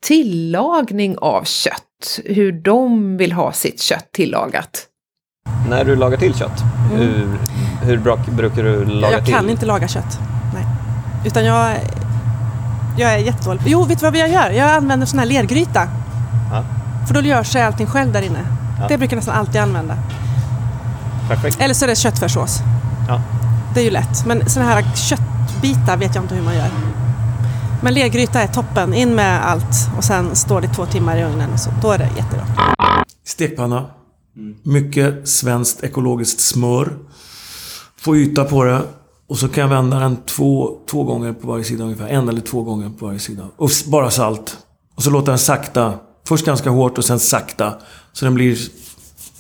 [0.03, 2.21] tillagning av kött.
[2.25, 4.87] Hur de vill ha sitt kött tillagat.
[5.69, 6.63] När du lagar till kött,
[6.95, 7.09] mm.
[7.83, 9.33] hur, hur brukar du laga jag till?
[9.33, 10.19] Jag kan inte laga kött.
[10.55, 10.65] Nej.
[11.27, 11.77] Utan jag,
[12.97, 13.63] jag är jättedålig.
[13.67, 14.51] Jo, vet du vad jag gör?
[14.51, 15.89] Jag använder sån här lergryta.
[16.51, 16.65] Ja.
[17.07, 18.41] För då gör sig allting själv där inne.
[18.81, 18.89] Ja.
[18.89, 19.97] Det brukar jag nästan alltid använda.
[21.29, 21.61] Perfekt.
[21.61, 22.59] Eller så är det köttfärssås.
[23.09, 23.23] Ja.
[23.75, 24.27] Det är ju lätt.
[24.27, 26.71] Men såna här köttbitar vet jag inte hur man gör.
[27.83, 28.95] Men lergryta är toppen.
[28.95, 31.59] In med allt och sen står det två timmar i ugnen.
[31.59, 32.47] Så då är det jättebra.
[33.27, 33.87] Stekpanna.
[34.63, 36.93] Mycket svenskt ekologiskt smör.
[38.01, 38.83] Få yta på det.
[39.33, 42.09] Och så kan jag vända den två, två gånger på varje sida ungefär.
[42.09, 43.49] En eller två gånger på varje sida.
[43.57, 44.59] Och bara salt.
[44.95, 45.95] Och så låter den sakta.
[46.29, 47.75] Först ganska hårt och sen sakta.
[48.13, 48.59] Så den blir...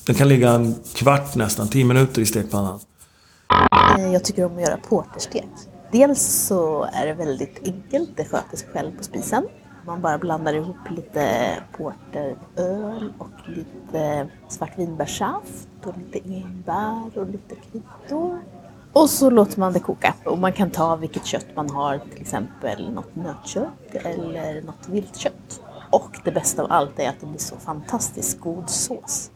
[0.07, 2.81] Den kan ligga en kvart nästan, tio minuter i stekpannan.
[3.99, 5.49] Eh, jag tycker om att göra porterstek.
[5.93, 9.47] Dels så är det väldigt enkelt, det sköter sig själv på spisen.
[9.87, 18.39] Man bara blandar ihop lite porteröl och lite svartvinbärssaft och lite enbär och lite kryddor.
[18.93, 20.15] Och så låter man det koka.
[20.25, 25.61] Och man kan ta vilket kött man har, till exempel något nötkött eller något viltkött.
[25.91, 29.31] Och det bästa av allt är att det blir så fantastiskt god sås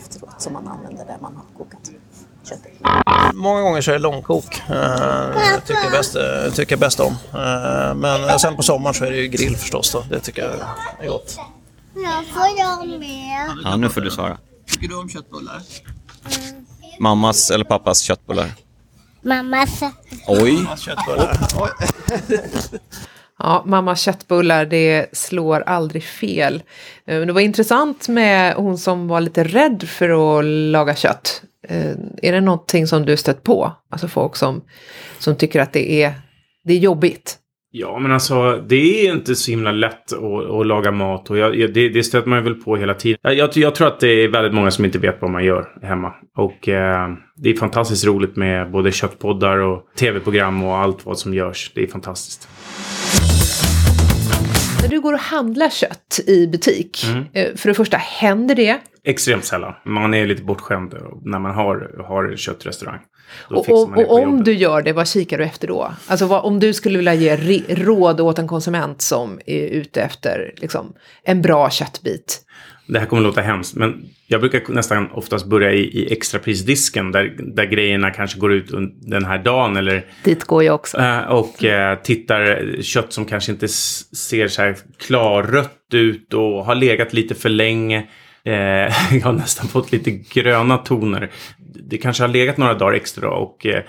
[0.00, 1.90] efteråt som man använder där man har kokat
[2.44, 2.72] köttet.
[3.34, 4.62] Många gånger så är det långkok.
[4.70, 7.12] Uh, tycker, bäst, uh, tycker jag bäst om.
[7.12, 9.92] Uh, men sen på sommaren så är det ju grill förstås.
[9.92, 10.04] Då.
[10.10, 10.52] Det tycker jag
[11.00, 11.38] är gott.
[11.94, 13.50] Ja, får jag med?
[13.64, 14.38] Ja, nu får du svara.
[14.66, 15.62] Tycker du om köttbullar?
[16.24, 16.64] Mm.
[17.00, 18.52] Mammas eller pappas köttbullar?
[19.22, 19.80] Mammas.
[20.26, 20.58] Oj!
[23.42, 26.62] Ja, mammas köttbullar, det slår aldrig fel.
[27.04, 31.42] Det var intressant med hon som var lite rädd för att laga kött.
[31.68, 31.90] Eh,
[32.22, 33.72] är det någonting som du stött på?
[33.90, 34.64] Alltså folk som,
[35.18, 36.12] som tycker att det är,
[36.64, 37.38] det är jobbigt?
[37.72, 41.74] Ja, men alltså det är inte så himla lätt att, att laga mat och jag,
[41.74, 43.18] det, det stöter man väl på hela tiden.
[43.22, 46.12] Jag, jag, tror att det är väldigt många som inte vet vad man gör hemma.
[46.36, 51.34] Och eh, det är fantastiskt roligt med både köttpoddar och tv-program och allt vad som
[51.34, 51.72] görs.
[51.74, 52.48] Det är fantastiskt.
[54.82, 57.24] När du går och handlar kött i butik, mm.
[57.32, 58.80] Eh, för det första, händer det?
[59.04, 59.74] Extremt sällan.
[59.84, 63.00] Man är lite bortskämd när man har, har köttrestaurang.
[63.50, 65.92] och, och, och om du gör det, vad kikar du efter då?
[66.06, 67.36] Alltså vad, om du skulle vilja ge
[67.68, 72.44] råd åt en konsument som är ute efter liksom, en bra köttbit.
[72.92, 77.36] Det här kommer låta hemskt, men jag brukar nästan oftast börja i, i extraprisdisken där,
[77.38, 79.76] där grejerna kanske går ut den här dagen.
[79.76, 80.98] Eller, Dit går jag också.
[80.98, 86.74] Eh, och eh, tittar kött som kanske inte ser så här klarrött ut och har
[86.74, 87.98] legat lite för länge.
[88.44, 88.54] Eh,
[89.12, 91.30] jag har nästan fått lite gröna toner.
[91.88, 93.82] Det kanske har legat några dagar extra och eh,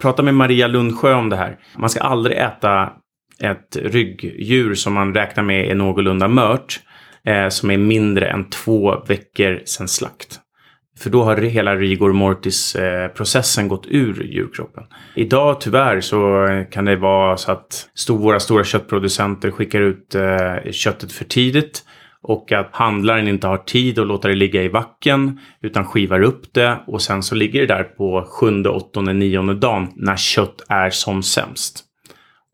[0.00, 1.58] prata med Maria Lundsjö om det här.
[1.76, 2.92] Man ska aldrig äta
[3.40, 6.80] ett rygddjur som man räknar med är någorlunda mört.
[7.26, 10.40] Eh, som är mindre än två veckor sedan slakt.
[10.98, 14.84] För då har hela rigor mortis eh, processen gått ur djurkroppen.
[15.14, 21.12] Idag tyvärr så kan det vara så att våra stora köttproducenter skickar ut eh, köttet
[21.12, 21.84] för tidigt
[22.22, 26.54] och att handlaren inte har tid att låta det ligga i vacken utan skivar upp
[26.54, 30.90] det och sen så ligger det där på sjunde, åttonde, nionde dagen när kött är
[30.90, 31.84] som sämst.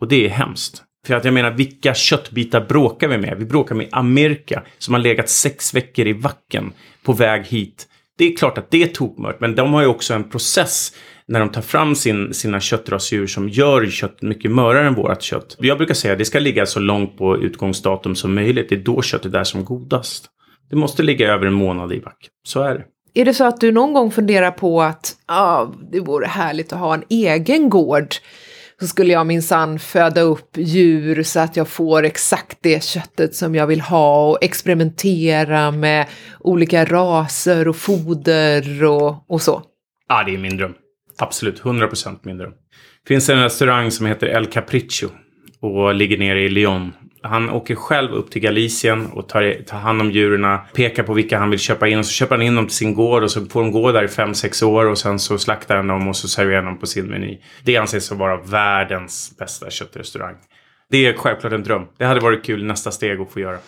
[0.01, 0.86] Och det är hemskt.
[1.07, 3.39] För att jag menar, vilka köttbitar bråkar vi med?
[3.39, 7.87] Vi bråkar med Amerika som har legat sex veckor i vacken på väg hit.
[8.19, 10.93] Det är klart att det är tokmört, men de har ju också en process
[11.29, 15.57] när de tar fram sin, sina köttrasdjur som gör köttet mycket mörare än vårt kött.
[15.59, 18.69] Jag brukar säga att det ska ligga så långt på utgångsdatum som möjligt.
[18.69, 20.27] Det är då köttet är som godast.
[20.71, 22.29] Det måste ligga över en månad i back.
[22.47, 22.85] Så är det.
[23.21, 26.79] Är det så att du någon gång funderar på att ah, det vore härligt att
[26.79, 28.07] ha en egen gård?
[28.81, 33.55] Så skulle jag minsann föda upp djur så att jag får exakt det köttet som
[33.55, 36.07] jag vill ha och experimentera med
[36.41, 39.63] olika raser och foder och, och så.
[40.09, 40.75] Ja, det är min dröm.
[41.19, 42.51] Absolut, 100% min dröm.
[42.51, 45.09] Det finns en restaurang som heter El Capriccio
[45.61, 46.93] och ligger nere i Lyon.
[47.27, 51.39] Han åker själv upp till Galicien och tar, tar hand om djuren, pekar på vilka
[51.39, 53.47] han vill köpa in och så köper han in dem till sin gård och så
[53.47, 56.29] får de gå där i 5-6 år och sen så slaktar han dem och så
[56.29, 57.39] serverar han dem på sin meny.
[57.65, 60.35] Det anses vara världens bästa köttrestaurang.
[60.91, 61.87] Det är självklart en dröm.
[61.99, 63.59] Det hade varit kul nästa steg att få göra.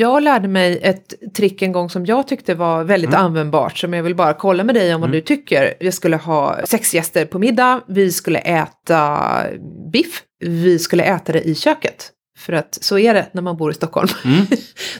[0.00, 3.24] Jag lärde mig ett trick en gång som jag tyckte var väldigt Mm.
[3.24, 5.74] användbart som jag vill bara kolla med dig om vad du tycker.
[5.80, 9.20] Jag skulle ha sex gäster på middag, vi skulle äta
[9.92, 12.10] biff, vi skulle äta det i köket.
[12.38, 14.08] För att så är det när man bor i Stockholm.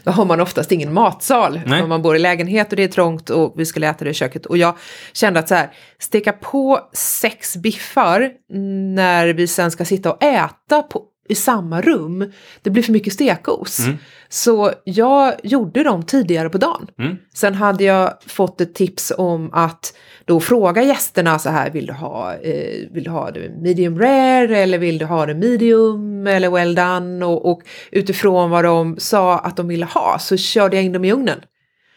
[0.04, 1.56] Då har man oftast ingen matsal.
[1.56, 1.68] Mm.
[1.70, 1.82] Nej.
[1.82, 4.14] Om man bor i lägenhet och det är trångt och vi skulle äta det i
[4.14, 4.46] köket.
[4.46, 4.76] Och jag
[5.12, 8.30] kände att så här, steka på sex biffar
[8.94, 12.32] när vi sen ska sitta och äta på, i samma rum,
[12.62, 13.78] det blir för mycket stekos.
[13.78, 13.98] Mm.
[14.32, 16.86] Så jag gjorde dem tidigare på dagen.
[16.98, 17.16] Mm.
[17.34, 21.92] Sen hade jag fått ett tips om att då fråga gästerna så här, vill du
[21.92, 26.50] ha, eh, vill du ha det medium rare eller vill du ha det medium eller
[26.50, 27.24] well done?
[27.24, 31.04] Och, och utifrån vad de sa att de ville ha så körde jag in dem
[31.04, 31.40] i ugnen.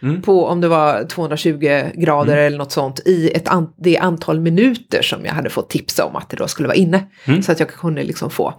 [0.01, 0.21] Mm.
[0.21, 5.01] På om det var 220 grader eller något sånt i ett an- det antal minuter
[5.01, 7.03] som jag hade fått tips om att det då skulle vara inne.
[7.43, 8.53] Så att jag kunde liksom få.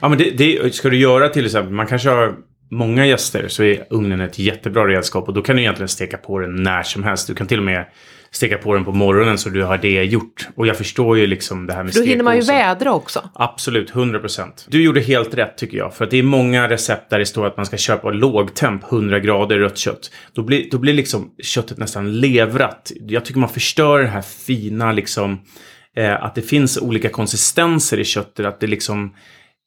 [0.00, 1.72] Ja, men det, det ska du göra till exempel.
[1.74, 2.34] Man kanske har
[2.72, 5.28] många gäster så är ugnen ett jättebra redskap.
[5.28, 7.26] Och då kan du egentligen steka på den när som helst.
[7.26, 7.86] Du kan till och med
[8.30, 10.48] steka på den på morgonen så du har det gjort.
[10.54, 13.30] Och jag förstår ju liksom det här med Då hinner man ju vädra också.
[13.34, 14.48] Absolut, 100%.
[14.68, 15.94] Du gjorde helt rätt tycker jag.
[15.94, 19.20] För att det är många recept där det står att man ska köpa lågtemp 100
[19.20, 20.10] grader rött kött.
[20.32, 22.92] Då blir, då blir liksom köttet nästan levrat.
[23.08, 25.40] Jag tycker man förstör det här fina liksom.
[25.96, 28.46] Eh, att det finns olika konsistenser i köttet.
[28.46, 29.14] Att det liksom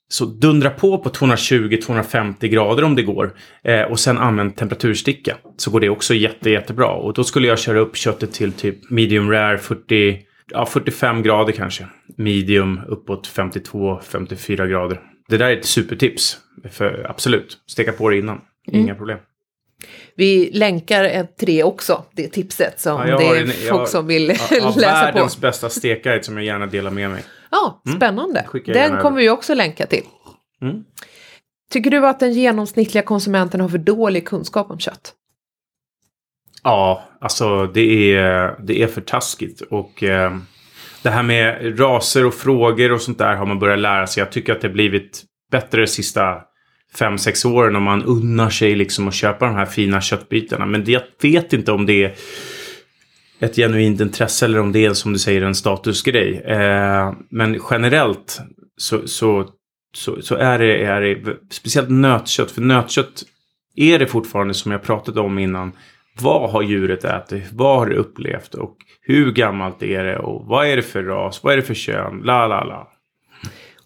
[0.07, 3.33] så dundra på på 220-250 grader om det går.
[3.63, 5.37] Eh, och sen använd temperatursticka.
[5.57, 6.87] Så går det också jätte, jättebra.
[6.87, 10.19] Och då skulle jag köra upp köttet till typ medium rare 40,
[10.51, 11.87] ja, 45 grader kanske.
[12.17, 14.99] Medium uppåt 52-54 grader.
[15.29, 16.37] Det där är ett supertips.
[16.71, 18.41] För absolut, steka på det innan.
[18.71, 19.17] Inga problem.
[20.15, 23.81] Vi länkar ett till det också, det tipset som Ja, det har är en- folk
[23.81, 24.33] jag- som vill Ja,
[24.75, 25.41] läsa världens på.
[25.41, 27.23] bästa stekguide som jag gärna delar med mig.
[27.55, 28.43] Ja, spännande.
[28.47, 30.03] Skickar jag Den kommer vi också länka till.
[30.61, 30.83] Mm.
[31.71, 35.13] Tycker du att den genomsnittliga konsumenten har för dålig kunskap om kött?
[36.63, 39.61] Ja, alltså det är, det är för taskigt.
[39.61, 40.37] Och eh,
[41.03, 44.21] det här med raser och frågor och sånt där har man börjat lära sig.
[44.21, 46.41] Jag tycker att det har blivit bättre de sista
[46.95, 50.65] fem, sex åren om man unnar sig liksom att köpa de här fina köttbitarna.
[50.65, 52.15] Men det, jag vet inte om det är
[53.39, 56.41] ett genuint intresse eller om det är som du säger en statusgrej.
[56.45, 58.41] Eh, men generellt
[58.77, 59.49] så, så,
[59.97, 62.51] så, så är, det, är det speciellt nötkött.
[62.51, 63.23] För nötkött
[63.75, 65.71] är det fortfarande som jag pratade om innan.
[66.21, 67.43] Vad har djuret ätit?
[67.51, 68.53] Vad har det upplevt?
[68.53, 70.19] Och hur gammalt är det?
[70.19, 71.43] Och vad är det för ras?
[71.43, 72.21] Vad är det för kön?
[72.23, 72.91] La, la, la.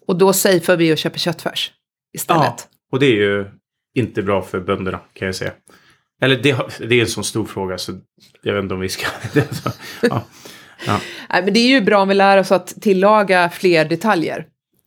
[0.06, 1.72] Och då safear vi och köper köttfärs
[2.14, 2.68] istället.
[2.92, 3.46] Och det är ju
[3.94, 5.52] inte bra för bönderna kan jag säga.
[6.20, 6.56] Eller det,
[6.88, 7.92] det är en sån stor fråga så
[8.42, 9.06] jag vet inte om vi ska...
[10.02, 10.22] ja.
[11.30, 14.44] Nej, men det är ju bra om vi lär oss att tillaga fler detaljer.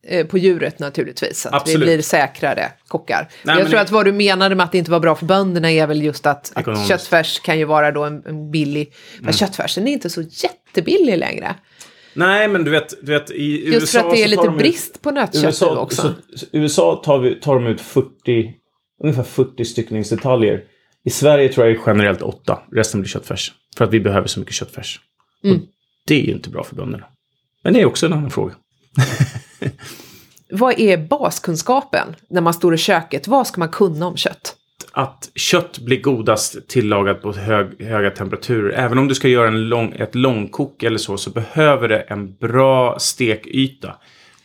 [0.08, 1.82] eh, På djuret naturligtvis, så att Absolut.
[1.82, 3.30] vi blir säkrare kockar.
[3.44, 5.72] Nej, jag tror att vad du menade med att det inte var bra för bönderna
[5.72, 8.82] är väl just att, att köttfärs kan ju vara då en, en billig...
[8.82, 9.26] Mm.
[9.26, 11.56] Men köttfärsen är inte så jättebillig längre.
[12.16, 14.54] Nej, men du vet, du vet i Just USA för att det är lite de
[14.56, 16.02] ut- brist på nötkött USA, också.
[16.02, 18.10] så, så, USA tar, vi, tar de ut 40,
[19.04, 20.62] ungefär 40 styckningsdetaljer.
[21.06, 22.60] I Sverige tror jag generellt 8.
[22.72, 23.52] Resten blir köttfärs.
[23.78, 25.00] För att vi behöver så mycket köttfärs.
[25.44, 25.58] Mm.
[25.58, 25.64] Och
[26.08, 27.06] det är ju inte bra för bönderna.
[27.64, 28.54] Men det är också en annan fråga.
[30.50, 33.28] Vad är baskunskapen när man står i köket?
[33.28, 34.56] Vad ska man kunna om kött?
[34.92, 38.70] Att kött blir godast tillagat på hög, höga temperaturer.
[38.70, 42.36] Även om du ska göra en lång, ett långkok eller så, så behöver det en
[42.36, 43.96] bra stekyta.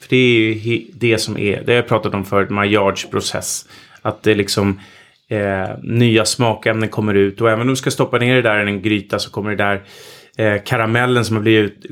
[0.01, 3.69] För det är ju det som är, det har jag pratat om förut, Maillards process.
[4.03, 4.81] Att det liksom
[5.31, 7.41] eh, nya smakämnen kommer ut.
[7.41, 9.57] Och även om du ska stoppa ner det där i en gryta så kommer det
[9.57, 9.83] där
[10.39, 11.87] eh, karamellen som har blivit,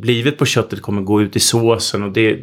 [0.00, 2.02] blivit på köttet kommer gå ut i såsen.
[2.02, 2.38] Och det,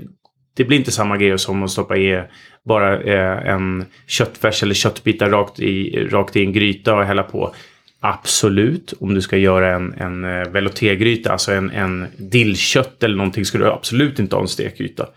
[0.58, 2.24] det blir inte samma grej som att stoppa i
[2.66, 7.54] bara eh, en köttfärs eller köttbitar rakt i, rakt i en gryta och hälla på.
[8.02, 13.46] Absolut, om du ska göra en, en eh, velouté-gryta, alltså en, en dillkött eller någonting,
[13.46, 15.08] ska du absolut inte ha en stekyta.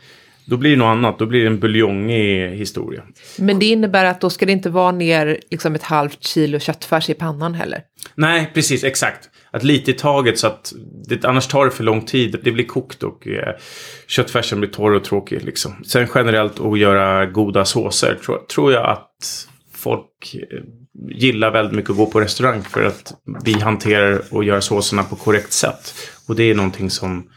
[0.52, 3.02] Då blir det något annat, då blir det en buljongig historia.
[3.38, 7.10] Men det innebär att då ska det inte vara ner liksom ett halvt kilo köttfärs
[7.10, 7.82] i pannan heller?
[8.14, 9.30] Nej, precis, exakt.
[9.50, 10.72] Att lite i taget så att
[11.08, 12.40] det, annars tar det för lång tid.
[12.44, 13.54] Det blir kokt och eh,
[14.06, 15.84] köttfärsen blir torr och tråkig liksom.
[15.84, 20.58] Sen generellt att göra goda såser tror, tror jag att folk eh,
[21.08, 25.16] gillar väldigt mycket att gå på restaurang för att vi hanterar och gör såserna på
[25.16, 25.94] korrekt sätt.
[26.28, 27.28] Och det är någonting som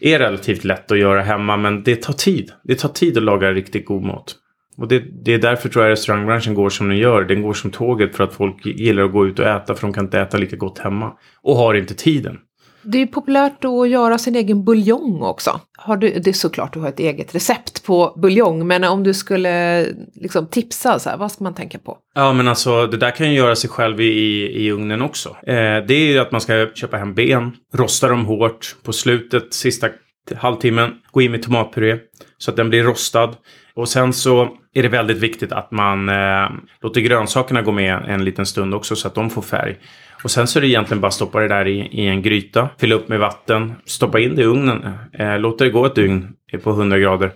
[0.00, 2.52] är relativt lätt att göra hemma men det tar tid.
[2.64, 4.36] Det tar tid att laga riktigt god mat.
[4.76, 7.24] Och det, det är därför tror jag restaurangbranschen går som den gör.
[7.24, 9.92] Den går som tåget för att folk gillar att gå ut och äta för de
[9.92, 11.12] kan inte äta lika gott hemma.
[11.42, 12.38] Och har inte tiden.
[12.82, 15.60] Det är populärt att göra sin egen buljong också.
[15.78, 19.14] Har du, det är såklart du har ett eget recept på buljong, men om du
[19.14, 21.98] skulle liksom tipsa, så här, vad ska man tänka på?
[22.14, 25.28] Ja, men alltså det där kan ju göra sig själv i, i ugnen också.
[25.28, 25.54] Eh,
[25.86, 29.88] det är ju att man ska köpa hem ben, rosta dem hårt på slutet, sista
[30.36, 31.98] halvtimmen, gå in med tomatpuré
[32.38, 33.34] så att den blir rostad.
[33.74, 36.50] Och sen så är det väldigt viktigt att man eh,
[36.82, 39.78] låter grönsakerna gå med en liten stund också så att de får färg.
[40.24, 42.68] Och sen så är det egentligen bara att stoppa det där i, i en gryta,
[42.78, 46.28] fylla upp med vatten, stoppa in det i ugnen, eh, låta det gå ett dygn
[46.62, 47.32] på 100 grader.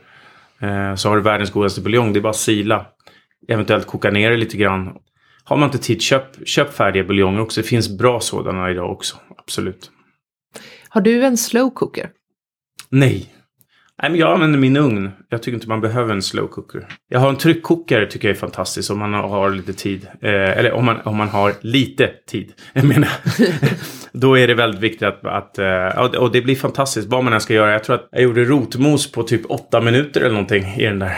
[0.61, 2.87] Eh, så har du världens godaste buljong, det är bara att sila.
[3.49, 4.93] Eventuellt koka ner det lite grann.
[5.45, 7.61] Har man inte tid, köp, köp färdiga buljonger också.
[7.61, 9.91] Det finns bra sådana idag också, absolut.
[10.89, 12.11] Har du en slow cooker?
[12.91, 13.34] Nej,
[14.03, 15.11] Nej, men jag använder min ugn.
[15.29, 16.87] Jag tycker inte man behöver en slow cooker.
[17.09, 20.07] Jag har en tryckkokare tycker jag är fantastiskt om man har lite tid.
[20.21, 22.53] Eh, eller om man, om man har lite tid.
[22.73, 23.11] Jag menar.
[24.13, 27.41] Då är det väldigt viktigt att, att eh, och det blir fantastiskt vad man än
[27.41, 27.73] ska göra.
[27.73, 31.17] Jag tror att jag gjorde rotmos på typ åtta minuter eller någonting i den där.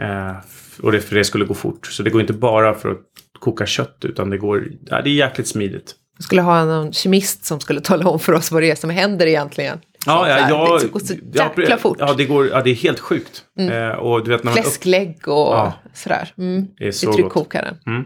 [0.00, 0.36] Eh,
[0.82, 1.86] och det, för det skulle gå fort.
[1.86, 3.00] Så det går inte bara för att
[3.38, 5.94] koka kött utan det går, ja, det är jäkligt smidigt.
[6.16, 8.90] Jag skulle ha någon kemist som skulle tala om för oss vad det är som
[8.90, 9.78] händer egentligen.
[10.06, 11.96] Ja, ja, ja, det går så jäkla ja, fort.
[12.00, 13.44] Ja, det, går, ja, det är helt sjukt.
[13.58, 13.90] Mm.
[13.90, 15.72] Eh, och du vet, när man Fläsklägg och Ja.
[15.94, 16.32] sådär.
[16.38, 16.66] Mm.
[16.78, 17.76] Det är så I tryckkokaren.
[17.86, 18.04] Mm.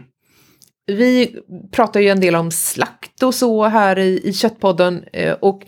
[0.87, 1.35] Vi
[1.71, 5.03] pratar ju en del om slakt och så här i, i Köttpodden.
[5.13, 5.61] eh, Och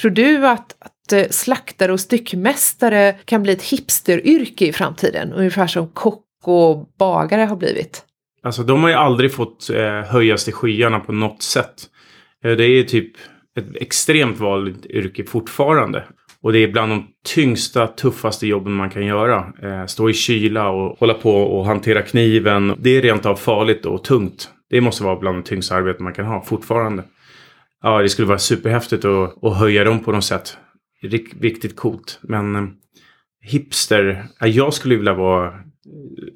[0.00, 5.32] tror du att, att eh, slaktare och styckmästare kan bli ett hipsteryrke i framtiden?
[5.32, 8.04] Ungefär som kock och bagare har blivit.
[8.42, 11.74] Alltså de har ju aldrig fått eh, höjas till skyarna på något sätt.
[12.44, 13.12] Eh, det är ju typ
[13.58, 16.04] ett extremt vanligt yrke fortfarande.
[16.42, 19.52] Och det är bland de tyngsta, tuffaste jobben man kan göra.
[19.62, 22.74] Eh, stå i kyla och hålla på och hantera kniven.
[22.78, 24.50] Det är rent av farligt och tungt.
[24.70, 27.04] Det måste vara bland de tyngsta arbeten man kan ha fortfarande.
[27.82, 30.56] Ja, det skulle vara superhäftigt att, att höja dem på något sätt.
[31.40, 32.18] Riktigt coolt.
[32.22, 32.62] Men eh,
[33.42, 35.52] hipster, jag skulle vilja vara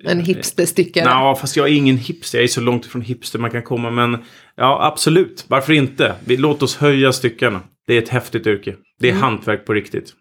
[0.04, 1.04] en hipsterstyckare.
[1.04, 2.38] Ja, fast jag är ingen hipster.
[2.38, 3.90] Jag är så långt ifrån hipster man kan komma.
[3.90, 4.18] Men
[4.56, 5.44] ja, absolut.
[5.48, 6.14] Varför inte?
[6.24, 7.60] Vi, låt oss höja styckarna.
[7.86, 8.74] Det är ett häftigt yrke.
[9.00, 10.12] Det är hantverk på riktigt.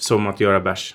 [0.00, 0.94] Som att göra bärs.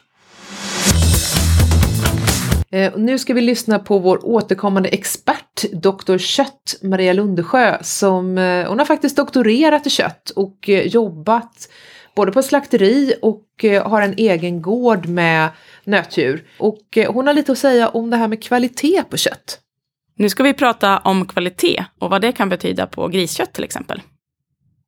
[2.71, 6.17] Eh, och nu ska vi lyssna på vår återkommande expert, Dr.
[6.17, 11.69] Kött, Maria Lundesjö, som eh, hon har faktiskt doktorerat i kött och eh, jobbat
[12.15, 15.49] både på slakteri och eh, har en egen gård med
[15.89, 16.43] nötdjur.
[16.57, 19.59] Och eh, hon har lite att säga om det här med kvalitet på kött.
[20.15, 24.01] Nu ska vi prata om kvalitet och vad det kan betyda på griskött till exempel.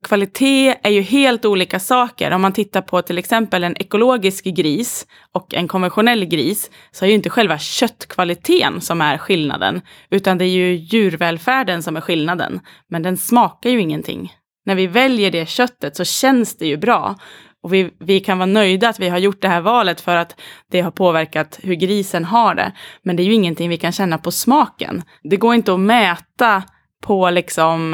[0.03, 2.31] Kvalitet är ju helt olika saker.
[2.31, 7.09] Om man tittar på till exempel en ekologisk gris och en konventionell gris så är
[7.09, 12.59] ju inte själva köttkvaliteten som är skillnaden, utan det är ju djurvälfärden som är skillnaden.
[12.87, 14.33] Men den smakar ju ingenting.
[14.65, 17.15] När vi väljer det köttet så känns det ju bra.
[17.63, 20.41] Och vi, vi kan vara nöjda att vi har gjort det här valet för att
[20.71, 22.71] det har påverkat hur grisen har det.
[23.03, 25.03] Men det är ju ingenting vi kan känna på smaken.
[25.23, 26.63] Det går inte att mäta
[27.01, 27.93] på liksom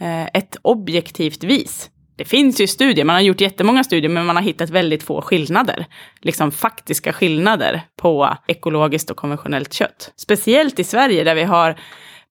[0.00, 1.90] eh, ett objektivt vis.
[2.16, 5.22] Det finns ju studier, man har gjort jättemånga studier, men man har hittat väldigt få
[5.22, 5.86] skillnader.
[6.20, 10.12] Liksom faktiska skillnader på ekologiskt och konventionellt kött.
[10.16, 11.76] Speciellt i Sverige där vi har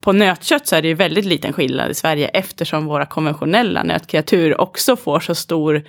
[0.01, 4.61] på nötkött så är det ju väldigt liten skillnad i Sverige eftersom våra konventionella nötkreatur
[4.61, 5.83] också får så stor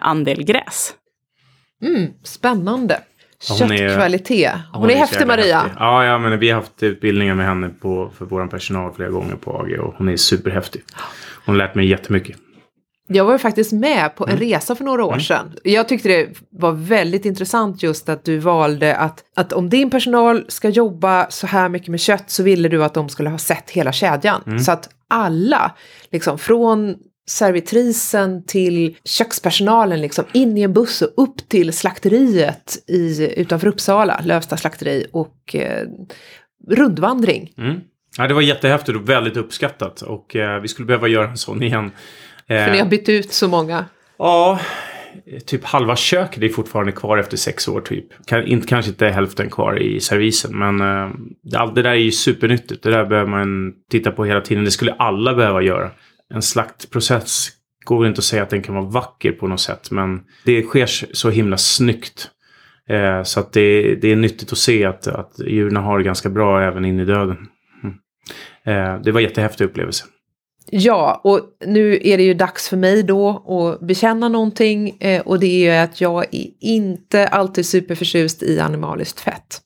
[0.00, 0.94] andel gräs.
[1.84, 3.00] Mm, spännande.
[3.48, 4.52] Ja, hon är- Köttkvalitet.
[4.72, 5.58] Hon, är häftig Maria.
[5.58, 5.76] häftig.
[5.78, 9.34] Ja, ja, men vi har haft utbildningar med henne på, för vår personal flera gånger
[9.36, 10.82] på AG och hon är superhäftig.
[11.46, 12.36] Hon lärt mig jättemycket.
[13.12, 14.40] Jag var ju faktiskt med på en Mm.
[14.40, 15.52] resa för några år sedan.
[15.64, 20.44] Jag tyckte det var väldigt intressant just att du valde att, att om din personal
[20.48, 23.70] ska jobba så här mycket med kött så ville du att de skulle ha sett
[23.70, 24.42] hela kedjan.
[24.46, 24.58] Mm.
[24.58, 25.74] Så att alla,
[26.12, 26.96] liksom från
[27.30, 34.20] servitrisen till kökspersonalen liksom in i en buss och upp till slakteriet i, utanför Uppsala,
[34.24, 35.86] Lövsta slakteri och eh,
[36.68, 37.52] rundvandring.
[37.58, 37.80] Mm.
[38.18, 40.02] Ja, det var jättehäftigt och väldigt uppskattat.
[40.02, 41.90] Och eh, vi skulle behöva göra en sån igen.
[42.46, 43.84] Eh, För ni har bytt ut så många.
[44.18, 44.60] Ja,
[45.46, 48.06] typ halva köket är fortfarande kvar efter sex år typ.
[48.26, 50.58] Kan, inte, kanske inte hälften kvar i servisen.
[50.58, 52.82] Men eh, allt det där är ju supernyttigt.
[52.82, 54.64] Det där behöver man titta på hela tiden.
[54.64, 55.90] Det skulle alla behöva göra.
[56.34, 57.48] En slaktprocess
[57.84, 59.90] går inte att säga att den kan vara vacker på något sätt.
[59.90, 62.30] Men det sker så himla snyggt.
[62.88, 66.28] Eh, så att det, det är nyttigt att se att, att djuren har det ganska
[66.28, 67.36] bra även in i döden.
[67.82, 67.96] Mm.
[68.64, 70.04] Eh, det var en jättehäftig upplevelse.
[70.72, 75.40] Ja, och nu är det ju dags för mig då att bekänna någonting eh, och
[75.40, 79.60] det är ju att jag är inte alltid superförtjust i animaliskt fett.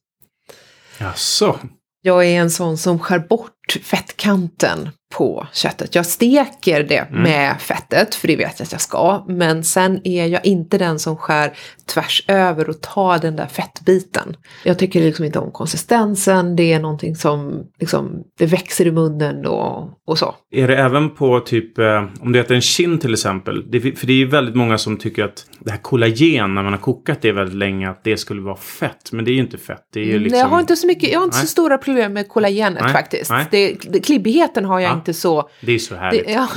[0.98, 1.58] Jaså?
[2.02, 5.94] Jag är en sån som skär bort fettkanten på köttet.
[5.94, 7.22] Jag steker det Mm.
[7.22, 9.24] med fettet, för det vet jag att jag ska.
[9.28, 11.52] Men sen är jag inte den som skär
[11.86, 14.36] tvärs över och tar den där fettbiten.
[14.64, 19.46] Jag tycker liksom inte om konsistensen, det är någonting som liksom, det växer i munnen
[19.46, 20.34] och, och så.
[20.54, 23.70] Är det även på typ, eh, om du äter en kind till exempel.
[23.70, 26.72] Det, för det är ju väldigt många som tycker att det här kollagen när man
[26.72, 29.12] har kokat det väldigt länge, att det skulle vara fett.
[29.12, 29.82] Men det är ju inte fett.
[29.92, 30.30] Det är ju liksom...
[30.30, 31.46] Nej, jag har inte så mycket, jag har inte Nej.
[31.46, 33.30] så stora problem med kollagenet Nej, faktiskt.
[33.30, 33.46] nej.
[33.50, 34.94] Det, det, klibbigheten har jag Ja.
[34.94, 35.48] inte så...
[35.60, 36.26] Det är så härligt.
[36.26, 36.48] Det, ja.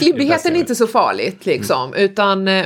[0.00, 1.94] klibbigheten är inte så farligt liksom.
[1.94, 2.64] Utan eh,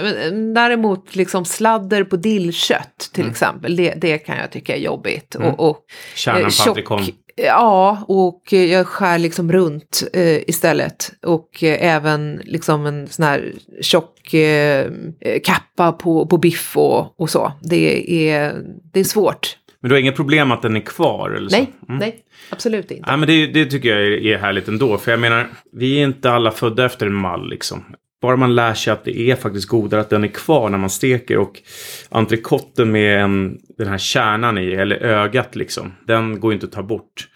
[0.55, 3.77] däremot liksom sladder på dillkött till exempel.
[3.77, 5.35] Det, det kan jag tycka är jobbigt.
[5.35, 5.49] Mm.
[5.49, 5.79] Och, och,
[6.15, 7.13] Kärnan eh, på tjock- entrecote.
[7.39, 11.13] Ja, och eh, jag skär liksom runt eh, istället.
[11.23, 14.91] Och eh, även liksom en sån här tjock eh,
[15.45, 17.53] kappa på, på biff och, och så.
[17.63, 18.55] Det är,
[18.93, 19.57] det är svårt.
[19.81, 21.31] Men du har inget problem att den är kvar?
[21.31, 21.57] Eller så?
[21.57, 21.99] Nej, Mm.
[21.99, 22.18] nej,
[22.51, 23.05] absolut inte.
[23.11, 24.99] Ja, men det, det tycker jag är, är härligt ändå.
[24.99, 27.85] För jag menar, vi är inte alla födda efter en mall liksom.
[28.22, 30.91] Bara man lär sig att det är faktiskt godare att den är kvar när man
[30.91, 31.39] steker.
[31.39, 31.61] Och
[32.09, 35.93] entrecoten med en, den här kärnan i, eller ögat liksom.
[36.07, 37.29] Den går ju inte att ta bort.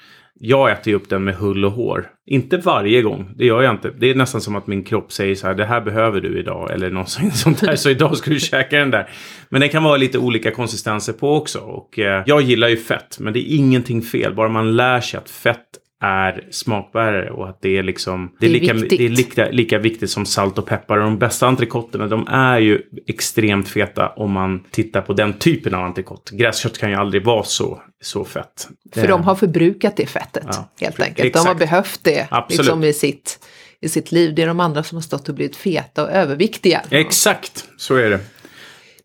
[0.43, 2.07] Jag äter ju upp den med hull och hår.
[2.27, 3.91] Inte varje gång, det gör jag inte.
[3.99, 6.71] Det är nästan som att min kropp säger så här, det här behöver du idag.
[6.71, 9.09] Eller något sånt där, så idag ska du käka den där.
[9.49, 11.59] Men det kan vara lite olika konsistenser på också.
[11.59, 14.35] Och eh, jag gillar ju fett, men det är ingenting fel.
[14.35, 15.67] Bara man lär sig att fett
[16.01, 18.99] är smakbärare och att det är liksom det är, lika, viktigt.
[18.99, 20.97] det är lika, lika viktigt som salt och peppar.
[20.97, 25.75] Och de bästa entrecôterna de är ju extremt feta om man tittar på den typen
[25.75, 26.37] av entrecote.
[26.37, 28.69] Gräskött kan ju aldrig vara så, så fett.
[28.95, 31.33] För de har förbrukat det fettet Ja, helt enkelt.
[31.33, 31.59] De har exakt.
[31.59, 33.47] behövt det liksom, i, sitt,
[33.81, 34.35] i sitt liv.
[34.35, 36.83] Det är de andra som har stått och blivit feta och överviktiga.
[36.91, 38.21] Exakt, så är det.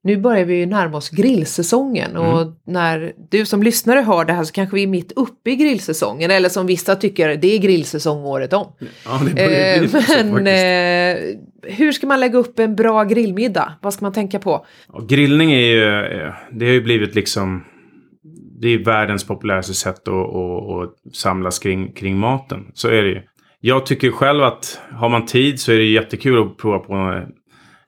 [0.06, 2.53] Nu börjar vi ju närma oss grillsäsongen och Mm.
[2.66, 6.32] när du som lyssnare hör det här så kanske vi är mitt uppe i grillsäsongen
[6.32, 8.68] eller som vissa tycker det är grillsäsong året om.
[9.06, 10.18] Ja, det börjar Eh, men faktiskt.
[11.68, 13.74] eh, hur ska man lägga upp en bra grillmiddag?
[13.82, 14.66] Vad ska man tänka på?
[14.93, 17.64] Ja, grillning är ju, eh, det har ju blivit liksom,
[18.62, 22.66] det är världens populäraste sätt att, att, att samlas kring, kring maten.
[22.74, 23.22] Så är det ju.
[23.60, 27.22] Jag tycker själv att har man tid så är det jättekul att prova på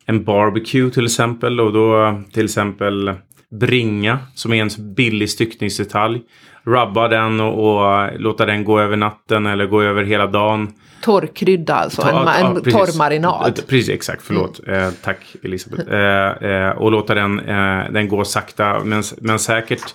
[0.07, 1.59] en barbecue till exempel.
[1.59, 3.13] Och då till exempel
[3.51, 6.21] bringa som är en billig styckningsdetalj.
[6.63, 10.73] Rubba den och, och låta den gå över natten eller gå över hela dagen.
[11.01, 12.73] Torrkrydda alltså, en, Ja, en precis.
[12.73, 13.61] torr marinad.
[13.67, 14.23] Precis, exakt.
[14.23, 14.67] Förlåt.
[14.67, 15.93] Eh, tack Elisabeth.
[15.93, 19.93] Eh, eh, och låta den, eh, den gå sakta men, men säkert.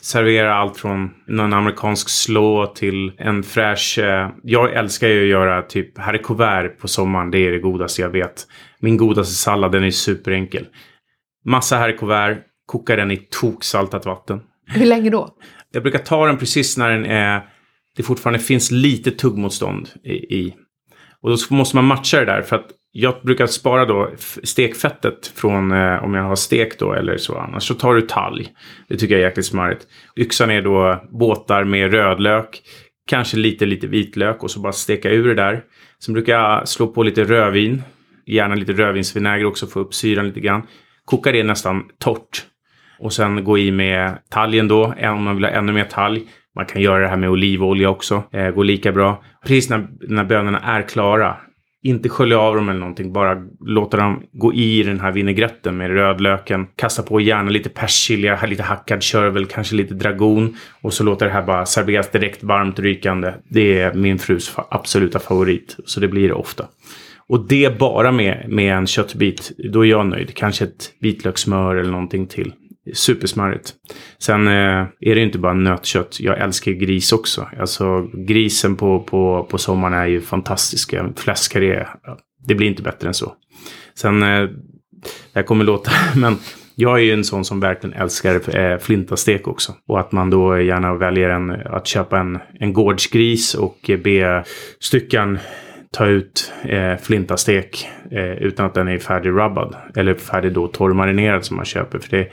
[0.00, 3.98] Servera allt från någon amerikansk slå till en fräsch...
[3.98, 7.30] Eh, jag älskar ju att göra typ haricots på sommaren.
[7.30, 8.46] Det är det godaste jag vet.
[8.84, 10.66] Min godaste sallad, den är superenkel.
[11.44, 14.40] Massa haricots koka den i toksaltat vatten.
[14.66, 15.28] Hur länge då?
[15.72, 17.42] Jag brukar ta den precis när den är,
[17.96, 20.12] det fortfarande finns lite tuggmotstånd i.
[20.12, 20.54] i.
[21.20, 24.10] Och då måste man matcha det där för att jag brukar spara då
[24.42, 27.38] stekfettet från eh, om jag har stek då eller så.
[27.38, 28.48] Annars så tar du talg.
[28.88, 29.86] Det tycker jag är jäkligt smarrigt.
[30.16, 32.62] Yxan är då båtar med rödlök.
[33.06, 35.64] Kanske lite, lite vitlök och så bara steka ur det där.
[36.04, 37.82] Sen brukar jag slå på lite rödvin.
[38.26, 40.62] Gärna lite rödvinsvinäger också, få upp syran lite grann.
[41.04, 42.44] Koka det nästan torrt.
[42.98, 46.22] Och sen gå i med talgen då, om man vill ha ännu mer talg.
[46.56, 49.22] Man kan göra det här med olivolja också, eh, går lika bra.
[49.42, 51.36] Precis när, när bönorna är klara,
[51.82, 55.90] Inte skölja av dem eller någonting, bara låta dem gå i den här vinägretten med
[55.90, 56.66] rödlöken.
[56.76, 60.56] Kasta på gärna lite persilja, lite hackad körvel, kanske lite dragon.
[60.82, 63.34] Och så låter det här bara serveras direkt varmt rykande.
[63.48, 66.66] Det är min frus absoluta favorit, så det blir det ofta.
[67.28, 70.34] Och det bara med, med en köttbit, då är jag nöjd.
[70.34, 72.52] Kanske ett vitlökssmör eller någonting till.
[72.94, 73.72] Supersmarrigt.
[74.18, 76.20] Sen eh, är det ju inte bara nötkött.
[76.20, 77.48] Jag älskar gris också.
[77.60, 81.12] Alltså grisen på, på, på sommaren är ju fantastiska.
[81.16, 81.86] Fläskkarré,
[82.46, 83.32] det blir inte bättre än så.
[83.94, 84.42] Sen, eh,
[85.02, 86.36] det här kommer låta, men
[86.74, 89.72] jag är ju en sån som verkligen älskar eh, flintastek också.
[89.88, 94.44] Och att man då gärna väljer en, att köpa en, en gårdsgris och eh, be
[94.80, 95.38] styckan
[95.94, 99.76] ta ut eh, flintastek eh, utan att den är färdigrubbad.
[99.96, 101.98] Eller färdig då torrmarinerad som man köper.
[101.98, 102.28] För det,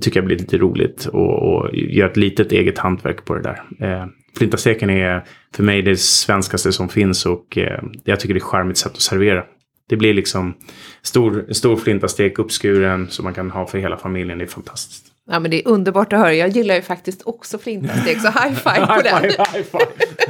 [0.00, 3.62] tycker jag blir lite roligt och, och göra ett litet eget hantverk på det där.
[3.80, 4.06] Eh,
[4.38, 5.24] flintasteken är
[5.54, 8.92] för mig det svenskaste som finns och eh, jag tycker det är ett charmigt sätt
[8.92, 9.44] att servera.
[9.88, 10.54] Det blir liksom
[11.02, 14.38] stor, stor flintastek uppskuren som man kan ha för hela familjen.
[14.38, 15.06] Det är fantastiskt.
[15.30, 16.34] Ja men det är underbart att höra.
[16.34, 19.22] Jag gillar ju faktiskt också flintastek så high five på den.
[19.22, 19.86] high five,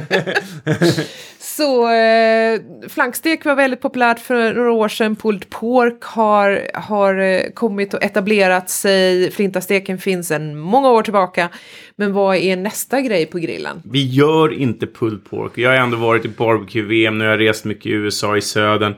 [0.09, 0.25] high
[0.73, 1.03] five.
[1.57, 5.15] Så eh, flankstek var väldigt populärt för några år sedan.
[5.15, 9.31] Pulled pork har, har eh, kommit och etablerat sig.
[9.31, 11.49] Flintasteken finns sedan många år tillbaka.
[11.95, 13.81] Men vad är nästa grej på grillen?
[13.85, 15.57] Vi gör inte pulled pork.
[15.57, 17.23] Jag har ändå varit i barbecue-VM nu.
[17.23, 18.93] Jag har rest mycket i USA, i södern.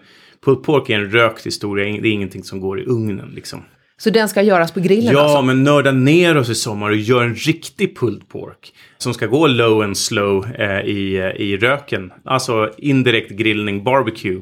[0.46, 2.02] Pulled pork är en rökt historia.
[2.02, 3.64] Det är ingenting som går i ugnen liksom.
[3.98, 5.42] Så den ska göras på grillen Ja, alltså?
[5.42, 8.74] men nörda ner oss i sommar och gör en riktig pulled pork.
[8.98, 12.12] Som ska gå low and slow eh, i, eh, i röken.
[12.26, 14.42] Alltså indirekt grillning, barbecue.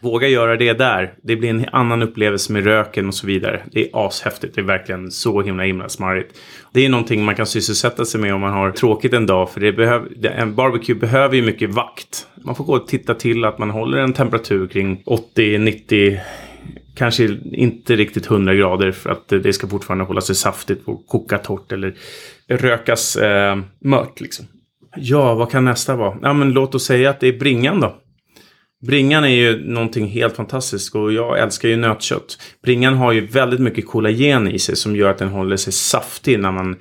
[0.00, 1.14] Våga göra det där.
[1.22, 3.62] Det blir en annan upplevelse med röken och så vidare.
[3.72, 4.54] Det är ashäftigt.
[4.54, 6.38] Det är verkligen så himla himla smarrigt.
[6.72, 9.50] Det är någonting man kan sysselsätta sig med om man har tråkigt en dag.
[9.50, 12.26] För det behöv, en barbecue behöver ju mycket vakt.
[12.44, 16.18] Man får gå och titta till att man håller en temperatur kring 80-90
[16.94, 21.38] kanske inte riktigt 100 grader för att det ska fortfarande hålla sig saftigt och koka
[21.38, 21.94] torrt eller
[22.48, 24.20] rökas eh, mört.
[24.20, 24.46] Liksom.
[24.96, 26.18] Ja, vad kan nästa vara?
[26.22, 27.96] Ja, men låt oss säga att det är bringan då.
[28.86, 32.38] Bringan är ju någonting helt fantastiskt och jag älskar ju nötkött.
[32.62, 36.40] Bringan har ju väldigt mycket kollagen i sig som gör att den håller sig saftig
[36.40, 36.76] när man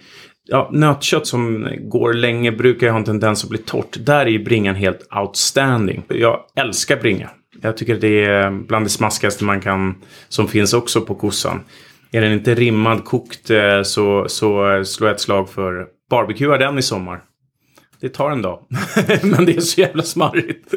[0.48, 3.98] Ja, nötkött som går länge brukar ju ha en tendens att bli torrt.
[4.00, 6.04] Där är ju bringan helt outstanding.
[6.08, 7.30] Jag älskar bringa.
[7.62, 9.96] Jag tycker det är bland det smaskigaste man kan,
[10.30, 11.64] som finns också på kossan.
[12.12, 16.78] Är den inte rimmad, kokt, eh, så, så slår jag ett slag för barbecue den
[16.78, 17.22] i sommar.
[18.02, 18.60] Det tar en dag.
[19.24, 20.74] Men det är så jävla smarrigt.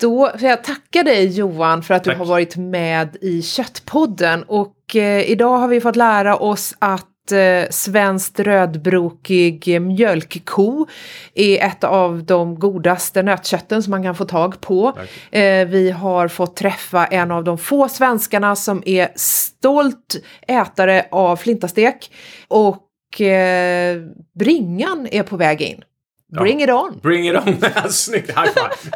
[0.00, 2.14] Då får jag tacka dig Johan för att Tack.
[2.14, 7.06] du har varit med i Köttpodden och eh, idag har vi fått lära oss att
[7.32, 10.86] eh, svenskt rödbrokig mjölkko
[11.34, 14.98] är ett av de godaste nötkötten som man kan få tag på.
[15.30, 20.16] Eh, vi har fått träffa en av de få svenskarna som är stolt
[20.46, 22.10] ätare av flintastek
[22.48, 24.00] och eh,
[24.38, 25.84] bringan är på väg in.
[26.32, 27.00] Bring it on!
[27.02, 27.56] Bring it on!
[27.90, 28.30] Snyggt!
[28.30, 28.90] High five!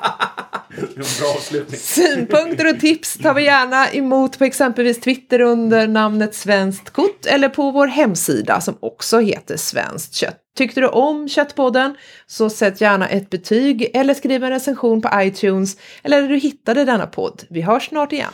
[1.20, 1.80] Bra avslutning.
[1.80, 7.48] Synpunkter och tips tar vi gärna emot på exempelvis Twitter under namnet Svenskt Kott eller
[7.48, 10.38] på vår hemsida som också heter Svenskt Kött.
[10.56, 11.94] Tyckte du om Köttpodden
[12.26, 16.84] så sätt gärna ett betyg eller skriv en recension på iTunes eller där du hittade
[16.84, 17.42] denna podd.
[17.50, 18.32] Vi hörs snart igen.